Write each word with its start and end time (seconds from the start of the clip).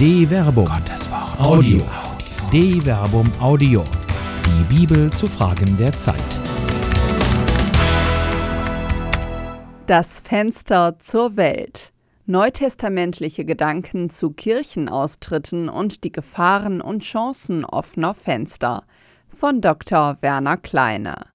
De 0.00 0.26
Verbum. 0.26 0.64
Gottes 0.64 1.10
Wort. 1.10 1.38
Audio. 1.38 1.82
De 2.50 2.80
Verbum 2.80 3.30
Audio. 3.38 3.84
Die 4.46 4.64
Bibel 4.74 5.12
zu 5.12 5.26
Fragen 5.26 5.76
der 5.76 5.92
Zeit. 5.92 6.16
Das 9.86 10.20
Fenster 10.20 10.98
zur 11.00 11.36
Welt. 11.36 11.92
Neutestamentliche 12.24 13.44
Gedanken 13.44 14.08
zu 14.08 14.30
Kirchenaustritten 14.30 15.68
und 15.68 16.02
die 16.02 16.12
Gefahren 16.12 16.80
und 16.80 17.02
Chancen 17.02 17.66
offener 17.66 18.14
Fenster 18.14 18.84
von 19.28 19.60
Dr. 19.60 20.16
Werner 20.22 20.56
Kleine. 20.56 21.26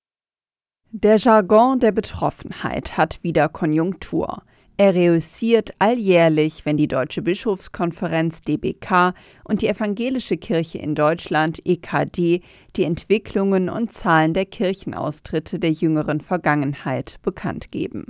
Der 0.89 1.18
Jargon 1.18 1.79
der 1.79 1.91
Betroffenheit 1.91 2.97
hat 2.97 3.21
wieder 3.21 3.47
Konjunktur. 3.47 4.41
Er 4.77 4.93
reüssiert 4.93 5.71
alljährlich, 5.79 6.65
wenn 6.65 6.75
die 6.75 6.89
Deutsche 6.89 7.21
Bischofskonferenz 7.21 8.41
DBK 8.41 9.13
und 9.45 9.61
die 9.61 9.70
Evangelische 9.70 10.35
Kirche 10.35 10.79
in 10.79 10.95
Deutschland 10.95 11.66
EKD 11.66 12.41
die 12.75 12.83
Entwicklungen 12.83 13.69
und 13.69 13.93
Zahlen 13.93 14.33
der 14.33 14.45
Kirchenaustritte 14.45 15.59
der 15.59 15.71
jüngeren 15.71 16.19
Vergangenheit 16.19 17.21
bekannt 17.21 17.71
geben. 17.71 18.07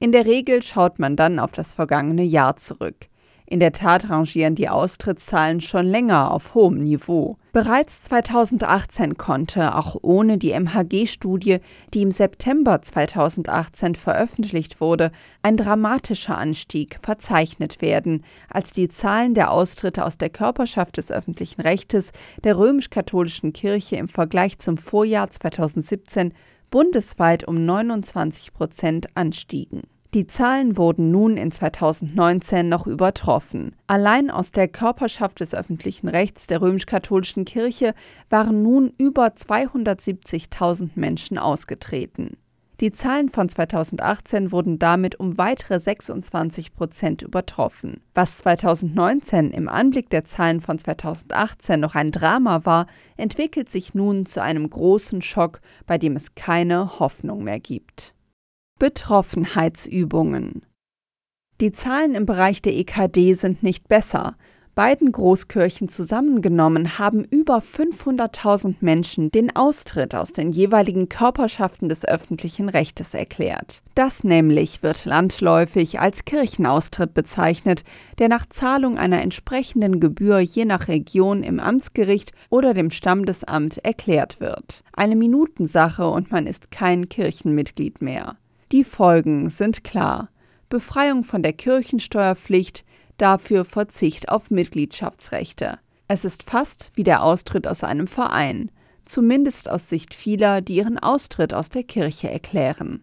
In 0.00 0.10
der 0.10 0.26
Regel 0.26 0.64
schaut 0.64 0.98
man 0.98 1.14
dann 1.14 1.38
auf 1.38 1.52
das 1.52 1.72
vergangene 1.72 2.24
Jahr 2.24 2.56
zurück. 2.56 3.06
In 3.52 3.60
der 3.60 3.72
Tat 3.72 4.08
rangieren 4.08 4.54
die 4.54 4.70
Austrittszahlen 4.70 5.60
schon 5.60 5.84
länger 5.84 6.30
auf 6.30 6.54
hohem 6.54 6.82
Niveau. 6.82 7.36
Bereits 7.52 8.00
2018 8.00 9.18
konnte, 9.18 9.76
auch 9.76 9.94
ohne 10.00 10.38
die 10.38 10.52
MHG-Studie, 10.52 11.58
die 11.92 12.00
im 12.00 12.12
September 12.12 12.80
2018 12.80 13.94
veröffentlicht 13.94 14.80
wurde, 14.80 15.12
ein 15.42 15.58
dramatischer 15.58 16.38
Anstieg 16.38 16.98
verzeichnet 17.02 17.82
werden, 17.82 18.24
als 18.48 18.72
die 18.72 18.88
Zahlen 18.88 19.34
der 19.34 19.50
Austritte 19.50 20.06
aus 20.06 20.16
der 20.16 20.30
Körperschaft 20.30 20.96
des 20.96 21.12
öffentlichen 21.12 21.60
Rechtes 21.60 22.12
der 22.44 22.56
römisch-katholischen 22.56 23.52
Kirche 23.52 23.96
im 23.96 24.08
Vergleich 24.08 24.56
zum 24.56 24.78
Vorjahr 24.78 25.28
2017 25.28 26.32
bundesweit 26.70 27.46
um 27.46 27.66
29 27.66 28.54
Prozent 28.54 29.14
anstiegen. 29.14 29.82
Die 30.14 30.26
Zahlen 30.26 30.76
wurden 30.76 31.10
nun 31.10 31.38
in 31.38 31.50
2019 31.50 32.68
noch 32.68 32.86
übertroffen. 32.86 33.74
Allein 33.86 34.30
aus 34.30 34.52
der 34.52 34.68
Körperschaft 34.68 35.40
des 35.40 35.54
öffentlichen 35.54 36.06
Rechts 36.06 36.46
der 36.46 36.60
römisch-katholischen 36.60 37.46
Kirche 37.46 37.94
waren 38.28 38.62
nun 38.62 38.92
über 38.98 39.28
270.000 39.28 40.90
Menschen 40.96 41.38
ausgetreten. 41.38 42.36
Die 42.82 42.92
Zahlen 42.92 43.30
von 43.30 43.48
2018 43.48 44.52
wurden 44.52 44.78
damit 44.78 45.18
um 45.18 45.38
weitere 45.38 45.80
26 45.80 46.74
Prozent 46.74 47.22
übertroffen. 47.22 48.02
Was 48.12 48.38
2019 48.38 49.50
im 49.50 49.66
Anblick 49.66 50.10
der 50.10 50.24
Zahlen 50.24 50.60
von 50.60 50.78
2018 50.78 51.80
noch 51.80 51.94
ein 51.94 52.10
Drama 52.10 52.66
war, 52.66 52.86
entwickelt 53.16 53.70
sich 53.70 53.94
nun 53.94 54.26
zu 54.26 54.42
einem 54.42 54.68
großen 54.68 55.22
Schock, 55.22 55.60
bei 55.86 55.96
dem 55.96 56.16
es 56.16 56.34
keine 56.34 56.98
Hoffnung 56.98 57.44
mehr 57.44 57.60
gibt. 57.60 58.14
Betroffenheitsübungen. 58.82 60.66
Die 61.60 61.70
Zahlen 61.70 62.16
im 62.16 62.26
Bereich 62.26 62.62
der 62.62 62.74
EKD 62.74 63.34
sind 63.34 63.62
nicht 63.62 63.86
besser. 63.86 64.36
Beiden 64.74 65.12
Großkirchen 65.12 65.88
zusammengenommen 65.88 66.98
haben 66.98 67.22
über 67.22 67.58
500.000 67.58 68.78
Menschen 68.80 69.30
den 69.30 69.54
Austritt 69.54 70.16
aus 70.16 70.32
den 70.32 70.50
jeweiligen 70.50 71.08
Körperschaften 71.08 71.88
des 71.88 72.04
öffentlichen 72.04 72.68
Rechtes 72.68 73.14
erklärt. 73.14 73.84
Das 73.94 74.24
nämlich 74.24 74.82
wird 74.82 75.04
landläufig 75.04 76.00
als 76.00 76.24
Kirchenaustritt 76.24 77.14
bezeichnet, 77.14 77.84
der 78.18 78.28
nach 78.28 78.46
Zahlung 78.48 78.98
einer 78.98 79.22
entsprechenden 79.22 80.00
Gebühr 80.00 80.40
je 80.40 80.64
nach 80.64 80.88
Region 80.88 81.44
im 81.44 81.60
Amtsgericht 81.60 82.32
oder 82.50 82.74
dem 82.74 82.90
Standesamt 82.90 83.78
erklärt 83.78 84.40
wird. 84.40 84.82
Eine 84.92 85.14
Minutensache 85.14 86.08
und 86.08 86.32
man 86.32 86.48
ist 86.48 86.72
kein 86.72 87.08
Kirchenmitglied 87.08 88.02
mehr. 88.02 88.38
Die 88.72 88.84
Folgen 88.84 89.50
sind 89.50 89.84
klar. 89.84 90.30
Befreiung 90.70 91.24
von 91.24 91.42
der 91.42 91.52
Kirchensteuerpflicht, 91.52 92.86
dafür 93.18 93.66
Verzicht 93.66 94.30
auf 94.30 94.50
Mitgliedschaftsrechte. 94.50 95.78
Es 96.08 96.24
ist 96.24 96.42
fast 96.42 96.90
wie 96.94 97.04
der 97.04 97.22
Austritt 97.22 97.68
aus 97.68 97.84
einem 97.84 98.06
Verein, 98.06 98.70
zumindest 99.04 99.68
aus 99.68 99.90
Sicht 99.90 100.14
vieler, 100.14 100.62
die 100.62 100.76
ihren 100.76 100.98
Austritt 100.98 101.52
aus 101.52 101.68
der 101.68 101.82
Kirche 101.82 102.30
erklären. 102.30 103.02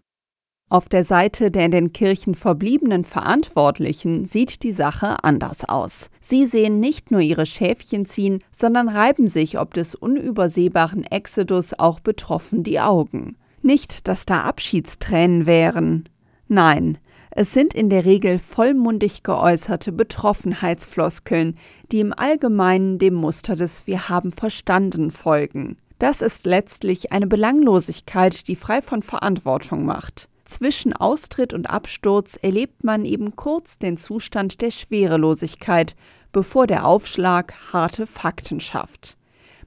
Auf 0.68 0.88
der 0.88 1.04
Seite 1.04 1.52
der 1.52 1.66
in 1.66 1.70
den 1.70 1.92
Kirchen 1.92 2.34
verbliebenen 2.34 3.04
Verantwortlichen 3.04 4.24
sieht 4.24 4.64
die 4.64 4.72
Sache 4.72 5.22
anders 5.22 5.68
aus. 5.68 6.10
Sie 6.20 6.46
sehen 6.46 6.80
nicht 6.80 7.12
nur 7.12 7.20
ihre 7.20 7.46
Schäfchen 7.46 8.06
ziehen, 8.06 8.42
sondern 8.50 8.88
reiben 8.88 9.28
sich 9.28 9.56
ob 9.60 9.74
des 9.74 9.94
unübersehbaren 9.94 11.04
Exodus 11.04 11.78
auch 11.78 12.00
betroffen 12.00 12.64
die 12.64 12.80
Augen. 12.80 13.36
Nicht, 13.70 14.08
dass 14.08 14.26
da 14.26 14.40
Abschiedstränen 14.40 15.46
wären. 15.46 16.08
Nein, 16.48 16.98
es 17.30 17.54
sind 17.54 17.72
in 17.72 17.88
der 17.88 18.04
Regel 18.04 18.40
vollmundig 18.40 19.22
geäußerte 19.22 19.92
Betroffenheitsfloskeln, 19.92 21.56
die 21.92 22.00
im 22.00 22.12
Allgemeinen 22.12 22.98
dem 22.98 23.14
Muster 23.14 23.54
des 23.54 23.86
Wir 23.86 24.08
haben 24.08 24.32
verstanden 24.32 25.12
folgen. 25.12 25.76
Das 26.00 26.20
ist 26.20 26.46
letztlich 26.46 27.12
eine 27.12 27.28
Belanglosigkeit, 27.28 28.48
die 28.48 28.56
frei 28.56 28.82
von 28.82 29.04
Verantwortung 29.04 29.84
macht. 29.84 30.28
Zwischen 30.44 30.92
Austritt 30.92 31.52
und 31.52 31.70
Absturz 31.70 32.36
erlebt 32.42 32.82
man 32.82 33.04
eben 33.04 33.36
kurz 33.36 33.78
den 33.78 33.96
Zustand 33.96 34.62
der 34.62 34.72
Schwerelosigkeit, 34.72 35.94
bevor 36.32 36.66
der 36.66 36.86
Aufschlag 36.86 37.54
harte 37.72 38.08
Fakten 38.08 38.58
schafft. 38.58 39.16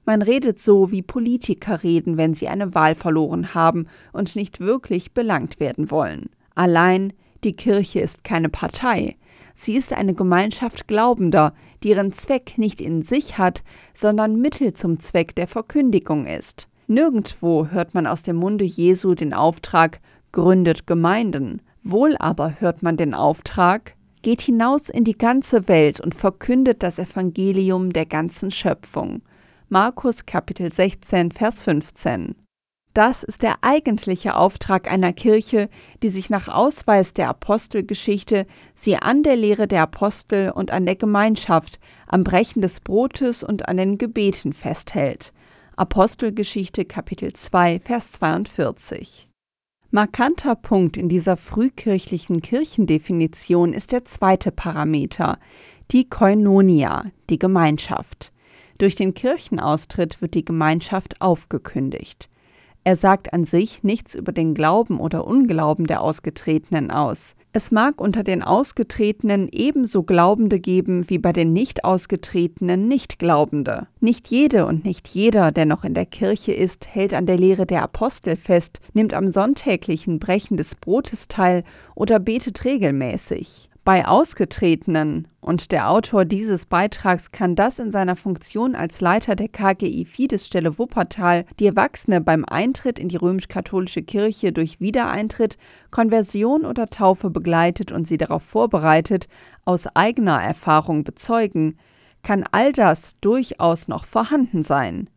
Man 0.04 0.22
redet 0.22 0.58
so, 0.58 0.90
wie 0.90 1.02
Politiker 1.02 1.82
reden, 1.82 2.16
wenn 2.16 2.34
sie 2.34 2.48
eine 2.48 2.74
Wahl 2.74 2.94
verloren 2.94 3.54
haben 3.54 3.86
und 4.12 4.36
nicht 4.36 4.60
wirklich 4.60 5.12
belangt 5.12 5.60
werden 5.60 5.90
wollen. 5.90 6.28
Allein 6.54 7.12
die 7.42 7.52
Kirche 7.52 8.00
ist 8.00 8.24
keine 8.24 8.48
Partei. 8.48 9.16
Sie 9.54 9.76
ist 9.76 9.92
eine 9.92 10.14
Gemeinschaft 10.14 10.88
Glaubender, 10.88 11.54
die 11.82 11.90
ihren 11.90 12.12
Zweck 12.12 12.54
nicht 12.56 12.80
in 12.80 13.02
sich 13.02 13.38
hat, 13.38 13.62
sondern 13.92 14.40
Mittel 14.40 14.74
zum 14.74 14.98
Zweck 14.98 15.34
der 15.34 15.46
Verkündigung 15.46 16.26
ist. 16.26 16.68
Nirgendwo 16.86 17.68
hört 17.68 17.94
man 17.94 18.06
aus 18.06 18.22
dem 18.22 18.36
Munde 18.36 18.64
Jesu 18.64 19.14
den 19.14 19.32
Auftrag, 19.32 20.00
gründet 20.32 20.86
Gemeinden. 20.86 21.62
Wohl 21.82 22.16
aber 22.18 22.60
hört 22.60 22.82
man 22.82 22.96
den 22.96 23.14
Auftrag, 23.14 23.94
geht 24.22 24.40
hinaus 24.40 24.88
in 24.88 25.04
die 25.04 25.16
ganze 25.16 25.68
Welt 25.68 26.00
und 26.00 26.14
verkündet 26.14 26.82
das 26.82 26.98
Evangelium 26.98 27.92
der 27.92 28.06
ganzen 28.06 28.50
Schöpfung. 28.50 29.22
Markus 29.74 30.24
Kapitel 30.24 30.72
16, 30.72 31.32
Vers 31.32 31.64
15. 31.64 32.36
Das 32.92 33.24
ist 33.24 33.42
der 33.42 33.56
eigentliche 33.62 34.36
Auftrag 34.36 34.88
einer 34.88 35.12
Kirche, 35.12 35.68
die 36.00 36.10
sich 36.10 36.30
nach 36.30 36.46
Ausweis 36.46 37.12
der 37.12 37.28
Apostelgeschichte 37.28 38.46
sie 38.76 38.94
an 38.94 39.24
der 39.24 39.34
Lehre 39.34 39.66
der 39.66 39.82
Apostel 39.82 40.52
und 40.52 40.70
an 40.70 40.86
der 40.86 40.94
Gemeinschaft, 40.94 41.80
am 42.06 42.22
Brechen 42.22 42.62
des 42.62 42.78
Brotes 42.78 43.42
und 43.42 43.68
an 43.68 43.76
den 43.76 43.98
Gebeten 43.98 44.52
festhält. 44.52 45.32
Apostelgeschichte 45.74 46.84
Kapitel 46.84 47.32
2, 47.32 47.80
Vers 47.80 48.12
42. 48.12 49.28
Markanter 49.90 50.54
Punkt 50.54 50.96
in 50.96 51.08
dieser 51.08 51.36
frühkirchlichen 51.36 52.42
Kirchendefinition 52.42 53.72
ist 53.72 53.90
der 53.90 54.04
zweite 54.04 54.52
Parameter, 54.52 55.40
die 55.90 56.08
Koinonia, 56.08 57.06
die 57.28 57.40
Gemeinschaft. 57.40 58.30
Durch 58.78 58.94
den 58.94 59.14
Kirchenaustritt 59.14 60.20
wird 60.20 60.34
die 60.34 60.44
Gemeinschaft 60.44 61.20
aufgekündigt. 61.20 62.28
Er 62.86 62.96
sagt 62.96 63.32
an 63.32 63.46
sich 63.46 63.82
nichts 63.82 64.14
über 64.14 64.30
den 64.30 64.52
Glauben 64.52 65.00
oder 65.00 65.26
Unglauben 65.26 65.86
der 65.86 66.02
Ausgetretenen 66.02 66.90
aus. 66.90 67.34
Es 67.54 67.70
mag 67.70 67.98
unter 67.98 68.22
den 68.22 68.42
Ausgetretenen 68.42 69.48
ebenso 69.50 70.02
Glaubende 70.02 70.60
geben 70.60 71.08
wie 71.08 71.16
bei 71.16 71.32
den 71.32 71.54
nicht 71.54 71.84
Ausgetretenen 71.84 72.86
Nichtglaubende. 72.86 73.86
Nicht 74.00 74.28
jede 74.28 74.66
und 74.66 74.84
nicht 74.84 75.08
jeder, 75.08 75.50
der 75.50 75.64
noch 75.64 75.84
in 75.84 75.94
der 75.94 76.04
Kirche 76.04 76.52
ist, 76.52 76.88
hält 76.88 77.14
an 77.14 77.24
der 77.24 77.38
Lehre 77.38 77.64
der 77.64 77.82
Apostel 77.82 78.36
fest, 78.36 78.80
nimmt 78.92 79.14
am 79.14 79.32
sonntäglichen 79.32 80.18
Brechen 80.18 80.58
des 80.58 80.74
Brotes 80.74 81.28
teil 81.28 81.64
oder 81.94 82.18
betet 82.18 82.66
regelmäßig. 82.66 83.70
Bei 83.84 84.08
Ausgetretenen, 84.08 85.28
und 85.42 85.70
der 85.70 85.90
Autor 85.90 86.24
dieses 86.24 86.64
Beitrags 86.64 87.32
kann 87.32 87.54
das 87.54 87.78
in 87.78 87.90
seiner 87.90 88.16
Funktion 88.16 88.74
als 88.74 89.02
Leiter 89.02 89.36
der 89.36 89.48
KGI 89.48 90.06
Fidesstelle 90.06 90.78
Wuppertal 90.78 91.44
die 91.60 91.66
Erwachsene 91.66 92.22
beim 92.22 92.46
Eintritt 92.46 92.98
in 92.98 93.10
die 93.10 93.18
römisch-katholische 93.18 94.02
Kirche 94.02 94.52
durch 94.52 94.80
Wiedereintritt, 94.80 95.58
Konversion 95.90 96.64
oder 96.64 96.86
Taufe 96.86 97.28
begleitet 97.28 97.92
und 97.92 98.08
sie 98.08 98.16
darauf 98.16 98.42
vorbereitet, 98.42 99.28
aus 99.66 99.86
eigener 99.94 100.42
Erfahrung 100.42 101.04
bezeugen, 101.04 101.76
kann 102.22 102.46
all 102.52 102.72
das 102.72 103.20
durchaus 103.20 103.86
noch 103.86 104.06
vorhanden 104.06 104.62
sein. 104.62 105.10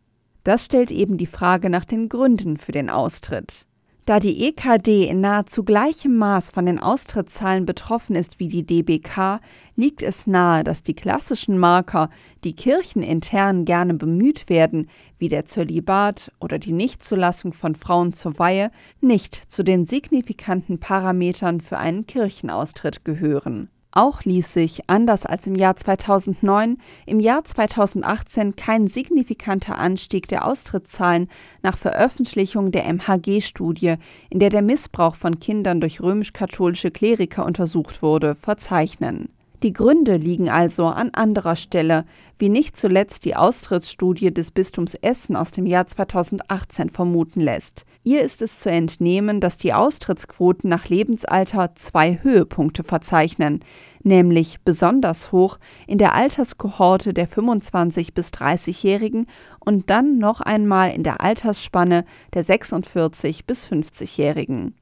Das 0.44 0.66
stellt 0.66 0.92
eben 0.92 1.16
die 1.16 1.26
Frage 1.26 1.70
nach 1.70 1.86
den 1.86 2.10
Gründen 2.10 2.58
für 2.58 2.74
den 2.74 2.90
Austritt. 2.90 3.66
Da 4.08 4.22
die 4.22 4.48
EKD 4.48 5.10
in 5.10 5.20
nahezu 5.20 5.66
gleichem 5.66 6.16
Maß 6.16 6.50
von 6.52 6.66
den 6.66 6.80
Austrittszahlen 6.80 7.66
betroffen 7.66 8.16
ist 8.16 8.40
wie 8.40 8.48
die 8.48 8.66
DBK, 8.66 9.42
liegt 9.76 10.02
es 10.02 10.28
nahe, 10.28 10.64
dass 10.64 10.82
die 10.82 10.94
klassischen 10.94 11.58
Marker, 11.58 12.10
die 12.46 12.56
kirchenintern 12.56 13.66
gerne 13.66 13.94
bemüht 13.96 14.48
werden, 14.48 14.88
wie 15.20 15.28
der 15.28 15.44
Zölibat 15.44 16.32
oder 16.40 16.58
die 16.58 16.72
Nichtzulassung 16.72 17.52
von 17.52 17.76
Frauen 17.76 18.14
zur 18.14 18.40
Weihe, 18.40 18.72
nicht 19.02 19.36
zu 19.52 19.62
den 19.62 19.84
signifikanten 19.84 20.80
Parametern 20.80 21.60
für 21.60 21.78
einen 21.78 22.08
Kirchenaustritt 22.08 23.04
gehören. 23.04 23.70
Auch 23.98 24.26
ließ 24.26 24.54
sich, 24.54 24.88
anders 24.88 25.26
als 25.26 25.48
im 25.48 25.56
Jahr 25.56 25.76
2009, 25.76 26.78
im 27.08 27.20
Jahr 27.20 27.44
2018 27.44 28.56
kein 28.56 28.88
signifikanter 28.88 29.80
Anstieg 29.80 30.28
der 30.28 30.46
Austrittszahlen 30.46 31.28
nach 31.64 31.80
Veröffentlichung 31.80 32.72
der 32.72 32.86
MHG-Studie, 32.94 33.96
in 34.30 34.38
der 34.38 34.52
der 34.52 34.62
Missbrauch 34.62 35.16
von 35.16 35.40
Kindern 35.40 35.82
durch 35.82 36.00
römisch-katholische 36.00 36.92
Kleriker 36.92 37.44
untersucht 37.44 38.04
wurde, 38.04 38.36
verzeichnen. 38.36 39.30
Die 39.64 39.74
Gründe 39.74 40.18
liegen 40.18 40.50
also 40.50 40.86
an 40.86 41.10
anderer 41.14 41.56
Stelle, 41.56 42.06
wie 42.38 42.50
nicht 42.50 42.78
zuletzt 42.78 43.26
die 43.26 43.36
Austrittsstudie 43.36 44.32
des 44.32 44.52
Bistums 44.52 44.94
Essen 44.94 45.36
aus 45.36 45.50
dem 45.50 45.66
Jahr 45.66 45.88
2018 45.88 46.92
vermuten 46.92 47.42
lässt. 47.42 47.84
Ihr 48.04 48.22
ist 48.22 48.44
es 48.44 48.60
zu 48.60 48.70
entnehmen, 48.70 49.42
dass 49.42 49.58
die 49.58 49.74
Austrittsquoten 49.74 50.70
nach 50.70 50.90
Lebensalter 50.90 51.74
zwei 51.74 52.20
Höhepunkte 52.22 52.84
verzeichnen, 52.84 53.62
nämlich 54.04 54.60
besonders 54.64 55.32
hoch 55.32 55.58
in 55.88 55.98
der 55.98 56.14
Alterskohorte 56.14 57.16
der 57.16 57.28
25 57.28 58.14
bis 58.14 58.30
30-Jährigen 58.30 59.26
und 59.60 59.90
dann 59.90 60.20
noch 60.20 60.40
einmal 60.40 60.92
in 60.92 61.02
der 61.02 61.20
Altersspanne 61.22 62.06
der 62.36 62.44
46 62.44 63.46
bis 63.48 63.66
50-Jährigen. 63.66 64.76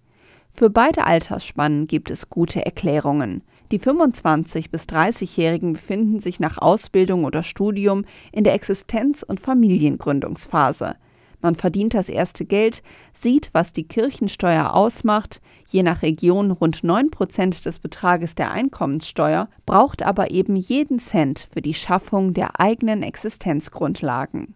Für 0.54 0.70
beide 0.70 1.06
Altersspannen 1.06 1.88
gibt 1.88 2.12
es 2.12 2.30
gute 2.30 2.66
Erklärungen. 2.66 3.42
Die 3.72 3.80
25 3.80 4.70
bis 4.70 4.84
30-Jährigen 4.84 5.74
befinden 5.74 6.20
sich 6.20 6.40
nach 6.40 6.60
Ausbildung 6.60 7.24
oder 7.26 7.42
Studium 7.42 8.06
in 8.32 8.44
der 8.44 8.54
Existenz- 8.54 9.24
und 9.24 9.40
Familiengründungsphase. 9.40 10.96
Man 11.42 11.56
verdient 11.56 11.94
das 11.94 12.10
erste 12.10 12.46
Geld, 12.46 12.82
sieht, 13.14 13.50
was 13.54 13.74
die 13.74 13.88
Kirchensteuer 13.88 14.74
ausmacht, 14.74 15.42
je 15.68 15.84
nach 15.84 16.02
Region 16.02 16.52
rund 16.52 16.84
9 16.84 17.12
Prozent 17.12 17.66
des 17.66 17.80
Betrages 17.80 18.36
der 18.36 18.52
Einkommenssteuer, 18.52 19.50
braucht 19.66 20.04
aber 20.04 20.32
eben 20.32 20.56
jeden 20.56 21.00
Cent 21.00 21.48
für 21.52 21.62
die 21.62 21.74
Schaffung 21.74 22.34
der 22.34 22.60
eigenen 22.60 23.04
Existenzgrundlagen. 23.04 24.56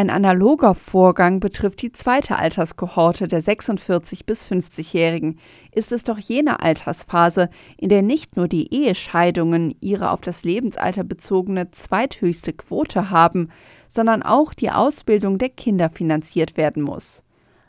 Ein 0.00 0.08
analoger 0.08 0.74
Vorgang 0.74 1.40
betrifft 1.40 1.82
die 1.82 1.92
zweite 1.92 2.36
Alterskohorte 2.36 3.28
der 3.28 3.42
46 3.42 4.24
bis 4.24 4.50
50-Jährigen. 4.50 5.38
Ist 5.72 5.92
es 5.92 6.04
doch 6.04 6.16
jene 6.16 6.60
Altersphase, 6.60 7.50
in 7.76 7.90
der 7.90 8.00
nicht 8.00 8.34
nur 8.34 8.48
die 8.48 8.72
Ehescheidungen 8.72 9.76
ihre 9.80 10.10
auf 10.12 10.22
das 10.22 10.42
Lebensalter 10.42 11.04
bezogene 11.04 11.70
zweithöchste 11.72 12.54
Quote 12.54 13.10
haben, 13.10 13.50
sondern 13.88 14.22
auch 14.22 14.54
die 14.54 14.70
Ausbildung 14.70 15.36
der 15.36 15.50
Kinder 15.50 15.90
finanziert 15.90 16.56
werden 16.56 16.82
muss. 16.82 17.22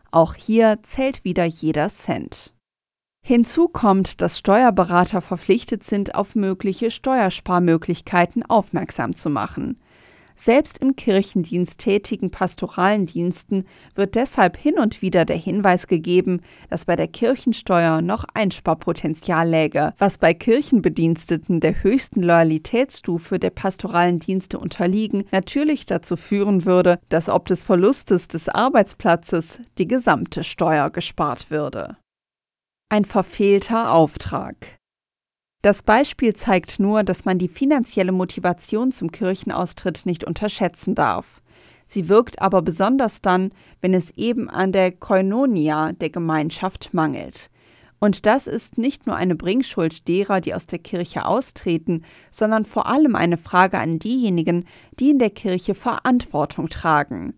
Auch 0.09 0.33
hier 0.33 0.79
zählt 0.83 1.25
wieder 1.25 1.43
jeder 1.43 1.89
Cent. 1.89 2.55
Hinzu 3.25 3.67
kommt, 3.67 4.21
dass 4.21 4.39
Steuerberater 4.39 5.21
verpflichtet 5.21 5.83
sind, 5.83 6.15
auf 6.15 6.35
mögliche 6.35 6.91
Steuersparmöglichkeiten 6.91 8.45
aufmerksam 8.45 9.17
zu 9.17 9.29
machen. 9.29 9.81
Selbst 10.35 10.79
im 10.79 10.95
Kirchendienst 10.95 11.79
tätigen 11.79 12.31
pastoralen 12.31 13.05
Diensten 13.05 13.65
wird 13.95 14.15
deshalb 14.15 14.57
hin 14.57 14.79
und 14.79 15.01
wieder 15.01 15.25
der 15.25 15.37
Hinweis 15.37 15.87
gegeben, 15.87 16.41
dass 16.69 16.85
bei 16.85 16.95
der 16.95 17.07
Kirchensteuer 17.07 18.01
noch 18.01 18.25
Einsparpotenzial 18.33 19.47
läge, 19.47 19.93
was 19.97 20.17
bei 20.17 20.33
Kirchenbediensteten 20.33 21.59
der 21.59 21.83
höchsten 21.83 22.23
Loyalitätsstufe 22.23 23.39
der 23.39 23.51
pastoralen 23.51 24.19
Dienste 24.19 24.57
unterliegen, 24.57 25.25
natürlich 25.31 25.85
dazu 25.85 26.15
führen 26.15 26.65
würde, 26.65 26.99
dass 27.09 27.29
ob 27.29 27.45
des 27.45 27.63
Verlustes 27.63 28.27
des 28.27 28.49
Arbeitsplatzes 28.49 29.61
die 29.77 29.87
gesamte 29.87 30.43
Steuer 30.43 30.89
gespart 30.89 31.51
würde. 31.51 31.97
Ein 32.89 33.05
verfehlter 33.05 33.93
Auftrag. 33.93 34.80
Das 35.61 35.83
Beispiel 35.83 36.33
zeigt 36.35 36.79
nur, 36.79 37.03
dass 37.03 37.25
man 37.25 37.37
die 37.37 37.47
finanzielle 37.47 38.11
Motivation 38.11 38.91
zum 38.91 39.11
Kirchenaustritt 39.11 40.05
nicht 40.05 40.23
unterschätzen 40.23 40.95
darf. 40.95 41.41
Sie 41.85 42.09
wirkt 42.09 42.41
aber 42.41 42.61
besonders 42.61 43.21
dann, 43.21 43.51
wenn 43.79 43.93
es 43.93 44.11
eben 44.11 44.49
an 44.49 44.71
der 44.71 44.91
Koinonia 44.91 45.91
der 45.91 46.09
Gemeinschaft 46.09 46.93
mangelt. 46.93 47.51
Und 47.99 48.25
das 48.25 48.47
ist 48.47 48.79
nicht 48.79 49.05
nur 49.05 49.15
eine 49.15 49.35
Bringschuld 49.35 50.07
derer, 50.07 50.41
die 50.41 50.55
aus 50.55 50.65
der 50.65 50.79
Kirche 50.79 51.25
austreten, 51.25 52.03
sondern 52.31 52.65
vor 52.65 52.87
allem 52.87 53.15
eine 53.15 53.37
Frage 53.37 53.77
an 53.77 53.99
diejenigen, 53.99 54.65
die 54.99 55.11
in 55.11 55.19
der 55.19 55.29
Kirche 55.29 55.75
Verantwortung 55.75 56.69
tragen. 56.69 57.35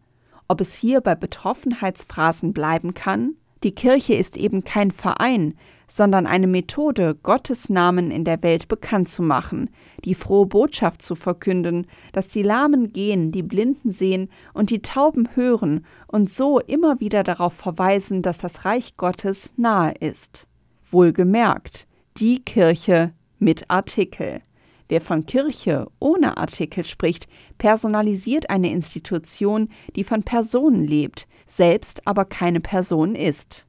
Ob 0.47 0.61
es 0.61 0.73
hier 0.73 1.01
bei 1.01 1.15
Betroffenheitsphrasen 1.15 2.53
bleiben 2.53 2.93
kann? 2.93 3.35
Die 3.63 3.75
Kirche 3.75 4.13
ist 4.13 4.37
eben 4.37 4.63
kein 4.63 4.91
Verein, 4.91 5.55
sondern 5.87 6.25
eine 6.25 6.47
Methode, 6.47 7.15
Gottes 7.21 7.69
Namen 7.69 8.11
in 8.11 8.23
der 8.23 8.41
Welt 8.43 8.67
bekannt 8.67 9.09
zu 9.09 9.21
machen, 9.21 9.69
die 10.05 10.15
frohe 10.15 10.45
Botschaft 10.45 11.01
zu 11.01 11.15
verkünden, 11.15 11.87
dass 12.11 12.27
die 12.27 12.43
Lahmen 12.43 12.93
gehen, 12.93 13.31
die 13.31 13.43
Blinden 13.43 13.91
sehen 13.91 14.29
und 14.53 14.69
die 14.69 14.81
Tauben 14.81 15.29
hören 15.35 15.85
und 16.07 16.29
so 16.29 16.59
immer 16.59 16.99
wieder 16.99 17.23
darauf 17.23 17.53
verweisen, 17.53 18.21
dass 18.21 18.37
das 18.37 18.65
Reich 18.65 18.97
Gottes 18.97 19.53
nahe 19.57 19.93
ist. 19.99 20.47
Wohlgemerkt, 20.91 21.87
die 22.17 22.43
Kirche 22.43 23.13
mit 23.39 23.69
Artikel. 23.69 24.41
Wer 24.89 25.01
von 25.01 25.25
Kirche 25.25 25.87
ohne 25.99 26.37
Artikel 26.37 26.85
spricht, 26.85 27.27
personalisiert 27.57 28.49
eine 28.49 28.71
Institution, 28.71 29.69
die 29.95 30.03
von 30.03 30.23
Personen 30.23 30.85
lebt, 30.85 31.27
selbst 31.47 32.05
aber 32.05 32.25
keine 32.25 32.59
Person 32.59 33.15
ist. 33.15 33.67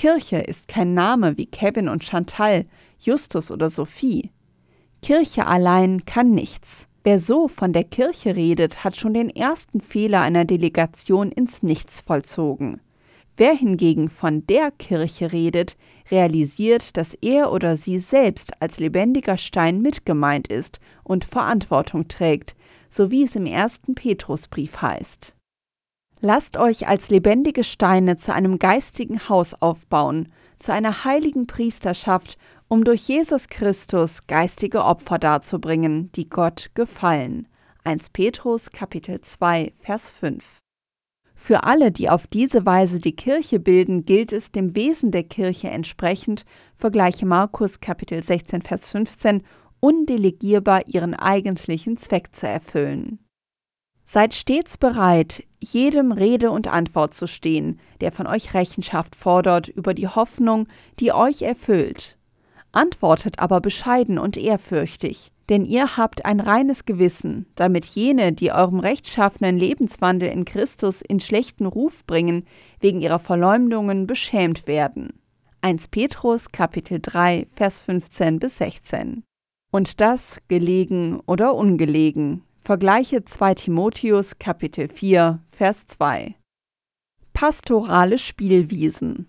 Kirche 0.00 0.38
ist 0.38 0.66
kein 0.66 0.94
Name 0.94 1.36
wie 1.36 1.44
Kevin 1.44 1.86
und 1.86 2.02
Chantal, 2.02 2.64
Justus 2.98 3.50
oder 3.50 3.68
Sophie. 3.68 4.30
Kirche 5.02 5.46
allein 5.46 6.06
kann 6.06 6.30
nichts. 6.30 6.86
Wer 7.04 7.18
so 7.18 7.48
von 7.48 7.74
der 7.74 7.84
Kirche 7.84 8.34
redet, 8.34 8.82
hat 8.82 8.96
schon 8.96 9.12
den 9.12 9.28
ersten 9.28 9.82
Fehler 9.82 10.22
einer 10.22 10.46
Delegation 10.46 11.30
ins 11.30 11.62
Nichts 11.62 12.00
vollzogen. 12.00 12.80
Wer 13.36 13.52
hingegen 13.52 14.08
von 14.08 14.46
der 14.46 14.70
Kirche 14.70 15.32
redet, 15.32 15.76
realisiert, 16.10 16.96
dass 16.96 17.12
er 17.12 17.52
oder 17.52 17.76
sie 17.76 17.98
selbst 17.98 18.54
als 18.62 18.80
lebendiger 18.80 19.36
Stein 19.36 19.82
mitgemeint 19.82 20.48
ist 20.48 20.80
und 21.04 21.26
Verantwortung 21.26 22.08
trägt, 22.08 22.56
so 22.88 23.10
wie 23.10 23.24
es 23.24 23.36
im 23.36 23.44
ersten 23.44 23.94
Petrusbrief 23.94 24.80
heißt. 24.80 25.36
Lasst 26.22 26.58
euch 26.58 26.86
als 26.86 27.08
lebendige 27.08 27.64
Steine 27.64 28.16
zu 28.16 28.34
einem 28.34 28.58
geistigen 28.58 29.28
Haus 29.30 29.54
aufbauen, 29.54 30.28
zu 30.58 30.72
einer 30.72 31.04
heiligen 31.04 31.46
Priesterschaft, 31.46 32.36
um 32.68 32.84
durch 32.84 33.08
Jesus 33.08 33.48
Christus 33.48 34.26
geistige 34.26 34.84
Opfer 34.84 35.18
darzubringen, 35.18 36.12
die 36.12 36.28
Gott 36.28 36.70
gefallen. 36.74 37.48
1 37.84 38.10
Petrus 38.10 38.70
Kapitel 38.70 39.22
2 39.22 39.72
Vers 39.80 40.12
5 40.12 40.60
für 41.42 41.64
alle, 41.64 41.90
die 41.90 42.10
auf 42.10 42.26
diese 42.26 42.66
Weise 42.66 42.98
die 42.98 43.16
Kirche 43.16 43.60
bilden, 43.60 44.04
gilt 44.04 44.30
es 44.30 44.52
dem 44.52 44.76
Wesen 44.76 45.10
der 45.10 45.22
Kirche 45.22 45.70
entsprechend, 45.70 46.44
vergleiche 46.76 47.24
Markus 47.24 47.80
Kapitel 47.80 48.22
16 48.22 48.60
Vers 48.60 48.90
15, 48.90 49.42
undelegierbar 49.80 50.86
ihren 50.86 51.14
eigentlichen 51.14 51.96
Zweck 51.96 52.36
zu 52.36 52.46
erfüllen. 52.46 53.20
Seid 54.04 54.34
stets 54.34 54.76
bereit, 54.76 55.44
jedem 55.60 56.12
Rede 56.12 56.50
und 56.50 56.68
Antwort 56.68 57.14
zu 57.14 57.26
stehen, 57.26 57.78
der 58.00 58.12
von 58.12 58.26
euch 58.26 58.54
Rechenschaft 58.54 59.14
fordert 59.14 59.68
über 59.68 59.94
die 59.94 60.08
Hoffnung, 60.08 60.66
die 60.98 61.12
euch 61.12 61.42
erfüllt. 61.42 62.16
Antwortet 62.72 63.38
aber 63.38 63.60
bescheiden 63.60 64.18
und 64.18 64.36
ehrfürchtig, 64.36 65.32
denn 65.48 65.64
ihr 65.64 65.96
habt 65.96 66.24
ein 66.24 66.38
reines 66.40 66.86
Gewissen, 66.86 67.46
damit 67.56 67.84
jene, 67.84 68.32
die 68.32 68.52
eurem 68.52 68.78
rechtschaffenen 68.78 69.58
Lebenswandel 69.58 70.30
in 70.30 70.44
Christus 70.44 71.02
in 71.02 71.18
schlechten 71.18 71.66
Ruf 71.66 72.06
bringen, 72.06 72.46
wegen 72.78 73.00
ihrer 73.00 73.18
Verleumdungen 73.18 74.06
beschämt 74.06 74.66
werden. 74.68 75.20
1 75.62 75.88
Petrus 75.88 76.52
Kapitel 76.52 77.00
3 77.02 77.48
Vers 77.54 77.80
15 77.80 78.38
bis 78.38 78.58
16. 78.58 79.24
Und 79.72 80.00
das 80.00 80.40
gelegen 80.48 81.20
oder 81.26 81.54
ungelegen. 81.54 82.44
Vergleiche 82.62 83.24
2 83.24 83.54
Timotheus 83.54 84.38
Kapitel 84.38 84.88
4 84.88 85.40
Vers 85.50 85.86
2. 85.86 86.34
Pastorale 87.32 88.18
Spielwiesen 88.18 89.26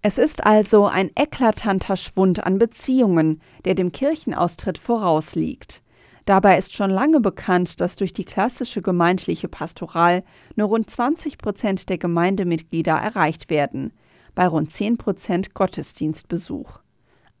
es 0.00 0.16
ist 0.16 0.46
also 0.46 0.86
ein 0.86 1.10
eklatanter 1.16 1.96
Schwund 1.96 2.46
an 2.46 2.58
Beziehungen, 2.58 3.42
der 3.64 3.74
dem 3.74 3.90
Kirchenaustritt 3.90 4.78
vorausliegt. 4.78 5.82
Dabei 6.24 6.56
ist 6.56 6.74
schon 6.74 6.90
lange 6.90 7.20
bekannt, 7.20 7.80
dass 7.80 7.96
durch 7.96 8.12
die 8.12 8.24
klassische 8.24 8.80
gemeindliche 8.80 9.48
Pastoral 9.48 10.22
nur 10.54 10.68
rund 10.68 10.88
20 10.88 11.36
Prozent 11.36 11.88
der 11.88 11.98
Gemeindemitglieder 11.98 12.94
erreicht 12.94 13.50
werden. 13.50 13.92
bei 14.36 14.46
rund 14.46 14.70
10 14.70 14.98
Prozent 14.98 15.52
Gottesdienstbesuch. 15.52 16.78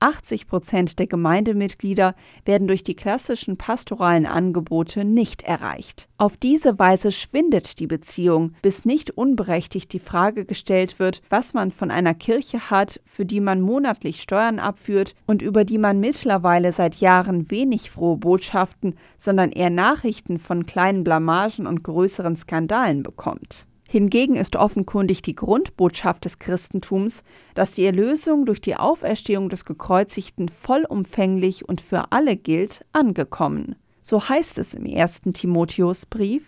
80 0.00 0.46
Prozent 0.46 0.98
der 0.98 1.06
Gemeindemitglieder 1.06 2.14
werden 2.44 2.68
durch 2.68 2.82
die 2.82 2.94
klassischen 2.94 3.56
pastoralen 3.56 4.26
Angebote 4.26 5.04
nicht 5.04 5.42
erreicht. 5.42 6.08
Auf 6.18 6.36
diese 6.36 6.78
Weise 6.78 7.12
schwindet 7.12 7.78
die 7.78 7.86
Beziehung, 7.86 8.54
bis 8.62 8.84
nicht 8.84 9.10
unberechtigt 9.10 9.92
die 9.92 9.98
Frage 9.98 10.44
gestellt 10.44 10.98
wird, 10.98 11.22
was 11.30 11.54
man 11.54 11.70
von 11.70 11.90
einer 11.90 12.14
Kirche 12.14 12.70
hat, 12.70 13.00
für 13.04 13.24
die 13.24 13.40
man 13.40 13.60
monatlich 13.60 14.22
Steuern 14.22 14.58
abführt 14.58 15.14
und 15.26 15.42
über 15.42 15.64
die 15.64 15.78
man 15.78 16.00
mittlerweile 16.00 16.72
seit 16.72 16.96
Jahren 16.96 17.50
wenig 17.50 17.90
frohe 17.90 18.16
Botschaften, 18.16 18.94
sondern 19.16 19.52
eher 19.52 19.70
Nachrichten 19.70 20.38
von 20.38 20.66
kleinen 20.66 21.04
Blamagen 21.04 21.66
und 21.66 21.82
größeren 21.82 22.36
Skandalen 22.36 23.02
bekommt. 23.02 23.66
Hingegen 23.90 24.36
ist 24.36 24.54
offenkundig 24.54 25.22
die 25.22 25.34
Grundbotschaft 25.34 26.26
des 26.26 26.38
Christentums, 26.38 27.22
dass 27.54 27.70
die 27.70 27.86
Erlösung 27.86 28.44
durch 28.44 28.60
die 28.60 28.76
Auferstehung 28.76 29.48
des 29.48 29.64
Gekreuzigten 29.64 30.50
vollumfänglich 30.50 31.66
und 31.66 31.80
für 31.80 32.12
alle 32.12 32.36
gilt, 32.36 32.84
angekommen. 32.92 33.76
So 34.02 34.28
heißt 34.28 34.58
es 34.58 34.74
im 34.74 34.84
ersten 34.84 35.32
Timotheusbrief. 35.32 36.42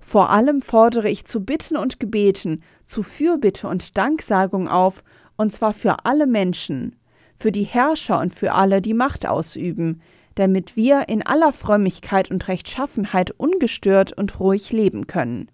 Vor 0.00 0.30
allem 0.30 0.60
fordere 0.60 1.08
ich 1.08 1.24
zu 1.24 1.44
Bitten 1.44 1.76
und 1.76 2.00
Gebeten, 2.00 2.64
zu 2.84 3.04
Fürbitte 3.04 3.68
und 3.68 3.96
Danksagung 3.96 4.66
auf, 4.66 5.04
und 5.36 5.52
zwar 5.52 5.74
für 5.74 6.04
alle 6.04 6.26
Menschen, 6.26 6.96
für 7.36 7.52
die 7.52 7.62
Herrscher 7.62 8.18
und 8.18 8.34
für 8.34 8.54
alle, 8.54 8.82
die 8.82 8.94
Macht 8.94 9.24
ausüben, 9.24 10.02
damit 10.34 10.74
wir 10.74 11.08
in 11.08 11.24
aller 11.24 11.52
Frömmigkeit 11.52 12.28
und 12.28 12.48
Rechtschaffenheit 12.48 13.30
ungestört 13.30 14.12
und 14.12 14.40
ruhig 14.40 14.72
leben 14.72 15.06
können. 15.06 15.48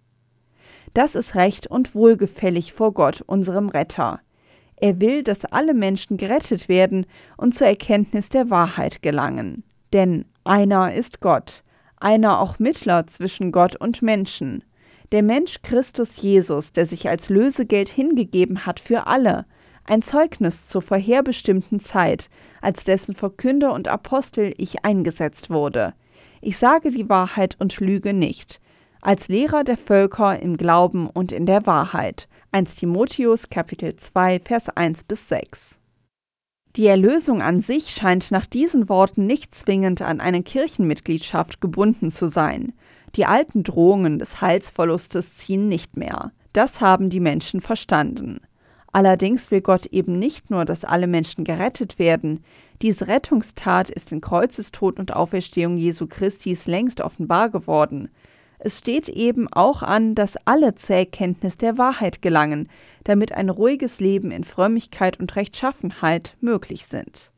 Das 0.95 1.15
ist 1.15 1.35
recht 1.35 1.67
und 1.67 1.95
wohlgefällig 1.95 2.73
vor 2.73 2.93
Gott, 2.93 3.23
unserem 3.27 3.69
Retter. 3.69 4.21
Er 4.77 5.01
will, 5.01 5.23
dass 5.23 5.45
alle 5.45 5.75
Menschen 5.75 6.17
gerettet 6.17 6.69
werden 6.69 7.07
und 7.37 7.55
zur 7.55 7.67
Erkenntnis 7.67 8.29
der 8.29 8.51
Wahrheit 8.51 9.03
gelangen. 9.03 9.65
Denn 9.93 10.25
einer 10.45 10.95
ist 10.95 11.21
Gott, 11.21 11.65
einer 11.99 12.41
auch 12.41 12.59
Mittler 12.59 13.07
zwischen 13.07 13.51
Gott 13.51 13.77
und 13.77 14.03
Menschen. 14.03 14.63
Der 15.11 15.23
Mensch 15.23 15.63
Christus 15.63 16.21
Jesus, 16.21 16.73
der 16.73 16.87
sich 16.87 17.09
als 17.09 17.29
Lösegeld 17.29 17.89
hingegeben 17.89 18.67
hat 18.67 18.79
für 18.79 19.07
alle, 19.07 19.47
ein 19.85 20.03
Zeugnis 20.03 20.67
zur 20.67 20.83
vorherbestimmten 20.83 21.81
Zeit, 21.81 22.29
als 22.61 22.85
dessen 22.85 23.15
Verkünder 23.15 23.73
und 23.73 23.89
Apostel 23.89 24.53
ich 24.59 24.85
eingesetzt 24.85 25.49
wurde. 25.49 25.95
Ich 26.41 26.59
sage 26.59 26.91
die 26.91 27.09
Wahrheit 27.09 27.57
und 27.59 27.81
lüge 27.81 28.13
nicht 28.13 28.61
als 29.01 29.29
Lehrer 29.29 29.65
der 29.65 29.77
Völker 29.77 30.41
im 30.41 30.57
Glauben 30.57 31.09
und 31.09 31.33
in 31.33 31.47
der 31.47 31.67
Wahrheit. 31.67 32.29
1 32.53 32.77
Timotheus 32.77 33.51
Kapitel 33.51 33.97
2 33.97 34.41
Vers 34.41 34.69
1 34.71 35.05
bis 35.05 35.29
6. 35.29 35.79
Die 36.77 36.87
Erlösung 36.87 37.43
an 37.43 37.61
sich 37.61 37.91
scheint 37.91 38.31
nach 38.31 38.47
diesen 38.47 38.89
Worten 38.89 39.27
nicht 39.27 39.55
zwingend 39.55 40.03
an 40.03 40.21
eine 40.21 40.43
Kirchenmitgliedschaft 40.43 41.61
gebunden 41.61 42.11
zu 42.11 42.29
sein. 42.29 42.73
Die 43.17 43.27
alten 43.27 43.65
Drohungen 43.65 44.19
des 44.19 44.41
Heilsverlustes 44.41 45.37
ziehen 45.37 45.69
nicht 45.69 45.97
mehr. 45.97 46.33
Das 46.53 46.81
haben 46.81 47.11
die 47.11 47.21
Menschen 47.21 47.61
verstanden. 47.61 48.41
Allerdings 48.93 49.51
will 49.51 49.61
Gott 49.61 49.87
eben 49.87 50.19
nicht 50.19 50.51
nur, 50.51 50.65
dass 50.65 50.85
alle 50.85 51.07
Menschen 51.07 51.45
gerettet 51.45 51.99
werden. 51.99 52.45
Diese 52.81 53.07
Rettungstat 53.07 53.91
ist 53.91 54.13
in 54.13 54.21
Kreuzestod 54.21 54.99
und 54.99 55.15
Auferstehung 55.15 55.77
Jesu 55.77 56.07
Christis 56.07 56.67
längst 56.67 57.01
offenbar 57.01 57.51
geworden. 57.51 58.09
Es 58.59 58.79
steht 58.79 59.09
eben 59.09 59.47
auch 59.53 59.83
an, 59.83 60.15
dass 60.15 60.37
alle 60.45 60.75
zur 60.75 60.97
Erkenntnis 60.97 61.59
der 61.59 61.79
Wahrheit 61.79 62.23
gelangen, 62.23 62.69
damit 63.05 63.33
ein 63.33 63.51
ruhiges 63.51 64.01
Leben 64.01 64.31
in 64.31 64.45
Frömmigkeit 64.45 65.21
und 65.21 65.37
Rechtschaffenheit 65.37 66.37
möglich 66.41 66.87
sind. 66.87 67.33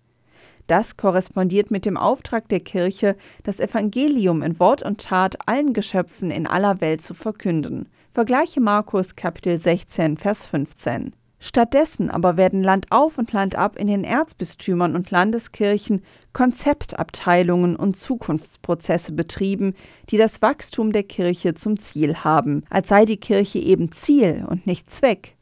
Das 0.66 0.96
korrespondiert 0.96 1.70
mit 1.70 1.84
dem 1.84 1.96
Auftrag 1.96 2.48
der 2.48 2.60
Kirche, 2.60 3.16
das 3.42 3.60
Evangelium 3.60 4.42
in 4.42 4.58
Wort 4.60 4.82
und 4.82 5.00
Tat 5.00 5.36
allen 5.46 5.72
Geschöpfen 5.72 6.30
in 6.30 6.46
aller 6.46 6.80
Welt 6.80 7.02
zu 7.02 7.12
verkünden. 7.12 7.88
Vergleiche 8.14 8.60
Markus 8.60 9.16
Kapitel 9.16 9.58
16, 9.58 10.16
Vers 10.16 10.46
15. 10.46 11.12
Stattdessen 11.42 12.10
aber 12.10 12.36
werden 12.36 12.62
Land 12.62 12.88
auf 12.90 13.16
und 13.16 13.32
Land 13.32 13.56
ab 13.56 13.78
in 13.78 13.86
den 13.86 14.04
Erzbistümern 14.04 14.94
und 14.94 15.10
Landeskirchen 15.10 16.02
Konzeptabteilungen 16.34 17.76
und 17.76 17.96
Zukunftsprozesse 17.96 19.12
betrieben, 19.12 19.74
die 20.10 20.18
das 20.18 20.42
Wachstum 20.42 20.92
der 20.92 21.02
Kirche 21.02 21.54
zum 21.54 21.78
Ziel 21.78 22.16
haben, 22.16 22.62
als 22.68 22.90
sei 22.90 23.06
die 23.06 23.16
Kirche 23.16 23.58
eben 23.58 23.90
Ziel 23.90 24.44
und 24.46 24.66
nicht 24.66 24.90
Zweck. 24.90 25.36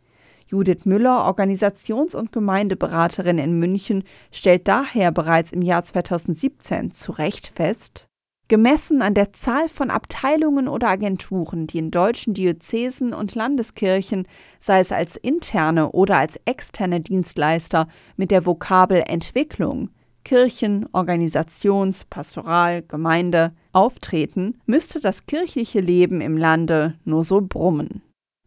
Judith 0.47 0.85
Müller, 0.85 1.27
Organisations- 1.27 2.15
und 2.15 2.33
Gemeindeberaterin 2.33 3.39
in 3.39 3.59
München, 3.59 4.05
stellt 4.31 4.69
daher 4.69 5.11
bereits 5.11 5.53
im 5.53 5.63
Jahr 5.63 5.83
2017 5.83 6.93
zu 6.93 7.13
Recht 7.13 7.53
fest, 7.55 8.08
Gemessen 8.49 9.03
an 9.03 9.13
der 9.13 9.35
Zahl 9.35 9.69
von 9.69 9.91
Abteilungen 9.91 10.69
oder 10.69 10.89
Agenturen, 10.89 11.67
die 11.67 11.77
in 11.77 11.91
deutschen 11.91 12.33
Diözesen 12.33 13.13
und 13.13 13.35
Landeskirchen, 13.35 14.27
sei 14.59 14.81
es 14.81 14.91
als 14.91 15.17
interne 15.17 15.93
oder 15.93 16.17
als 16.17 16.41
externe 16.47 17.03
Dienstleister 17.03 17.89
mit 18.17 18.31
der 18.31 18.47
Vokabel 18.47 19.05
Entwicklung, 19.07 19.91
Kirchen, 20.25 20.87
Organisations-, 20.93 22.07
Pastoral-, 22.07 22.81
Gemeinde 22.81 23.53
auftreten, 23.73 24.59
müsste 24.65 24.99
das 24.99 25.27
kirchliche 25.27 25.81
Leben 25.81 26.23
im 26.23 26.39
Lande 26.39 26.95
nur 27.05 27.25
so 27.25 27.43
brummen. 27.43 28.01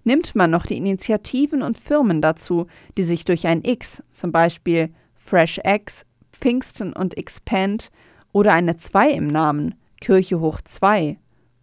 Nimmt 0.03 0.33
man 0.33 0.49
noch 0.49 0.65
die 0.65 0.77
Initiativen 0.77 1.61
und 1.61 1.77
Firmen 1.77 2.23
dazu, 2.23 2.65
die 2.97 3.03
sich 3.03 3.23
durch 3.23 3.45
ein 3.45 3.63
X, 3.63 4.01
zum 4.11 4.31
Beispiel 4.31 4.89
FreshX, 5.15 6.07
Pfingsten 6.33 6.91
und 6.91 7.17
Expand 7.17 7.91
oder 8.31 8.53
eine 8.53 8.77
2 8.77 9.11
im 9.11 9.27
Namen, 9.27 9.75
Kirche 10.01 10.41
hoch 10.41 10.59
2, 10.61 11.17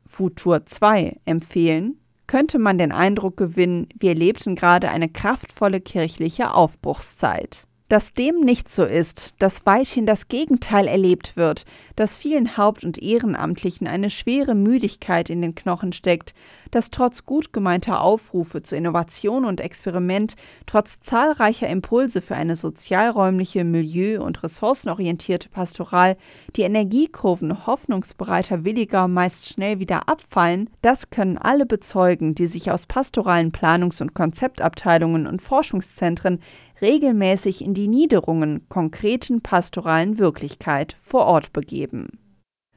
Futur 0.07 0.65
2 0.65 1.21
empfehlen, 1.27 2.01
könnte 2.27 2.59
man 2.59 2.79
den 2.79 2.93
Eindruck 2.93 3.37
gewinnen, 3.37 3.89
wir 3.99 4.15
lebten 4.15 4.55
gerade 4.55 4.89
eine 4.89 5.09
kraftvolle 5.09 5.81
kirchliche 5.81 6.55
Aufbruchszeit. 6.55 7.68
Dass 7.89 8.13
dem 8.13 8.41
nicht 8.41 8.69
so 8.69 8.85
ist, 8.85 9.35
dass 9.39 9.65
weithin 9.65 10.05
das 10.05 10.29
Gegenteil 10.29 10.87
erlebt 10.87 11.37
wird, 11.37 11.65
dass 11.97 12.19
vielen 12.19 12.59
Haupt- 12.59 12.85
und 12.85 12.99
Ehrenamtlichen 12.99 13.87
eine 13.87 14.11
schwere 14.11 14.55
Müdigkeit 14.55 15.31
in 15.31 15.41
den 15.41 15.55
Knochen 15.55 15.95
steckt, 15.95 16.35
dass 16.71 16.91
trotz 16.91 17.25
gut 17.25 17.53
gemeinter 17.53 18.03
Aufrufe 18.03 18.63
zu 18.63 18.77
Innovation 18.77 19.47
und 19.47 19.61
Experiment, 19.61 20.37
trotz 20.67 21.01
zahlreicher 21.01 21.67
Impulse 21.69 22.21
für 22.21 22.37
eine 22.37 22.57
sozialräumliche, 22.57 23.65
milieu- 23.65 24.23
und 24.23 24.43
ressourcenorientierte 24.43 25.49
Pastoral 25.49 26.19
die 26.57 26.63
Energiekurven 26.63 27.67
hoffnungsbereiter 27.67 28.65
Williger 28.65 29.09
meist 29.09 29.49
schnell 29.49 29.81
wieder 29.81 30.09
abfallen, 30.11 30.69
das 30.83 31.09
können 31.09 31.39
alle 31.39 31.65
bezeugen, 31.65 32.35
die 32.35 32.47
sich 32.49 32.71
aus 32.71 32.85
pastoralen 32.85 33.51
Planungs- 33.51 34.03
und 34.03 34.15
Konzeptabteilungen 34.15 35.27
und 35.27 35.41
Forschungszentren 35.41 36.41
regelmäßig 36.81 37.65
in 37.65 37.75
die 37.75 37.89
Niederungen 37.89 38.69
konkreten 38.69 39.41
pastoralen 39.41 40.19
Wirklichkeit 40.19 40.97
vor 41.03 41.27
Ort 41.27 41.53
begeben. 41.53 42.19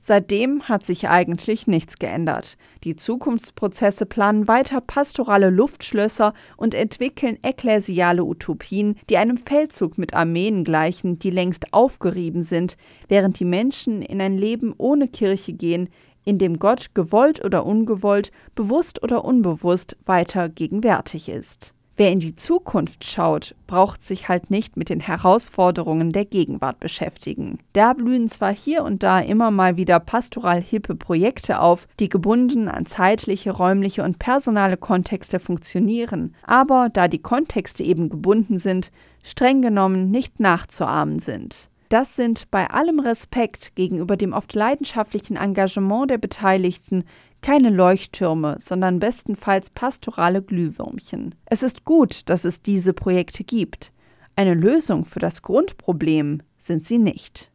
Seitdem 0.04 0.64
hat 0.64 0.84
sich 0.84 1.10
eigentlich 1.10 1.68
nichts 1.68 2.00
geändert. 2.00 2.58
Die 2.84 2.96
Zukunftsprozesse 2.96 4.08
planen 4.08 4.48
weiter 4.48 4.82
pastorale 4.82 5.52
Luftschlösser 5.52 6.34
und 6.58 6.74
entwickeln 6.74 7.38
ekklesiale 7.44 8.24
Utopien, 8.24 8.96
die 9.12 9.18
einem 9.18 9.38
Feldzug 9.38 10.00
mit 10.00 10.16
Armeen 10.16 10.64
gleichen, 10.64 11.20
die 11.20 11.30
längst 11.30 11.72
aufgerieben 11.72 12.42
sind, 12.42 12.78
während 13.10 13.40
die 13.40 13.46
Menschen 13.46 14.02
in 14.02 14.20
ein 14.22 14.40
Leben 14.40 14.74
ohne 14.76 15.08
Kirche 15.08 15.54
gehen, 15.54 15.88
in 16.26 16.40
dem 16.40 16.58
Gott 16.58 16.96
gewollt 16.96 17.46
oder 17.46 17.64
ungewollt, 17.64 18.32
bewusst 18.56 19.04
oder 19.04 19.24
unbewusst 19.24 19.98
weiter 20.06 20.50
gegenwärtig 20.50 21.30
ist. 21.30 21.76
Wer 22.02 22.12
in 22.12 22.20
die 22.20 22.36
Zukunft 22.36 23.06
schaut, 23.06 23.54
braucht 23.68 24.02
sich 24.02 24.28
halt 24.28 24.50
nicht 24.50 24.76
mit 24.76 24.90
den 24.90 25.02
Herausforderungen 25.02 26.12
der 26.12 26.26
Gegenwart 26.26 26.80
beschäftigen. 26.80 27.60
Da 27.74 27.94
blühen 27.94 28.28
zwar 28.28 28.52
hier 28.52 28.84
und 28.84 29.04
da 29.04 29.20
immer 29.20 29.52
mal 29.52 29.78
wieder 29.78 30.00
pastoral 30.00 30.60
hippe 30.64 30.96
Projekte 30.96 31.60
auf, 31.60 31.88
die 32.00 32.10
gebunden 32.10 32.70
an 32.70 32.88
zeitliche, 32.88 33.52
räumliche 33.52 34.02
und 34.02 34.18
personale 34.18 34.78
Kontexte 34.78 35.40
funktionieren, 35.40 36.34
aber 36.42 36.90
da 36.92 37.08
die 37.08 37.22
Kontexte 37.22 37.84
eben 37.84 38.10
gebunden 38.10 38.58
sind, 38.58 38.92
streng 39.22 39.62
genommen 39.62 40.10
nicht 40.10 40.40
nachzuahmen 40.40 41.20
sind. 41.20 41.70
Das 41.90 42.16
sind 42.16 42.50
bei 42.52 42.68
allem 42.70 43.02
Respekt 43.02 43.76
gegenüber 43.76 44.16
dem 44.18 44.32
oft 44.32 44.56
leidenschaftlichen 44.56 45.36
Engagement 45.36 46.10
der 46.10 46.18
Beteiligten 46.18 47.04
keine 47.42 47.70
Leuchttürme, 47.70 48.58
sondern 48.60 49.00
bestenfalls 49.00 49.70
pastorale 49.70 50.42
Glühwürmchen. 50.42 51.36
Es 51.46 51.64
ist 51.64 51.86
gut, 51.86 52.30
dass 52.30 52.46
es 52.46 52.62
diese 52.62 52.94
Projekte 52.94 53.44
gibt. 53.44 53.92
Eine 54.36 54.54
Lösung 54.54 55.06
für 55.06 55.20
das 55.20 55.42
Grundproblem 55.42 56.42
sind 56.58 56.86
sie 56.86 56.98
nicht. 56.98 57.52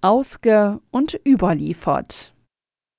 Ausge- 0.00 0.80
und 0.90 1.18
überliefert. 1.26 2.34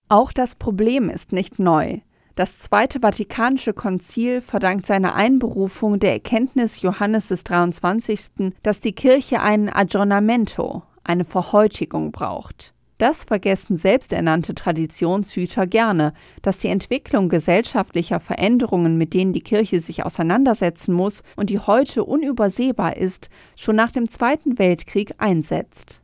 Auch 0.09 0.33
das 0.33 0.55
Problem 0.55 1.09
ist 1.09 1.31
nicht 1.31 1.59
neu. 1.59 1.99
Das 2.35 2.59
Zweite 2.59 3.01
Vatikanische 3.01 3.73
Konzil 3.73 4.41
verdankt 4.41 4.85
seine 4.85 5.13
Einberufung 5.13 5.99
der 5.99 6.13
Erkenntnis 6.13 6.81
Johannes 6.81 7.27
des 7.27 7.43
23., 7.43 8.53
dass 8.63 8.79
die 8.79 8.93
Kirche 8.93 9.41
ein 9.41 9.67
Aggiornamento, 9.67 10.83
eine 11.03 11.25
Verhäutigung 11.25 12.11
braucht. 12.11 12.73
Das 12.99 13.23
vergessen 13.23 13.77
selbsternannte 13.77 14.53
Traditionshüter 14.53 15.65
gerne, 15.65 16.13
dass 16.41 16.59
die 16.59 16.67
Entwicklung 16.67 17.29
gesellschaftlicher 17.29 18.19
Veränderungen, 18.19 18.97
mit 18.97 19.13
denen 19.13 19.31
die 19.31 19.39
Kirche 19.39 19.79
sich 19.79 20.05
auseinandersetzen 20.05 20.93
muss 20.93 21.23
und 21.37 21.49
die 21.49 21.59
heute 21.59 22.03
unübersehbar 22.03 22.97
ist, 22.97 23.29
schon 23.55 23.77
nach 23.77 23.93
dem 23.93 24.09
Zweiten 24.09 24.59
Weltkrieg 24.59 25.13
einsetzt. 25.17 26.01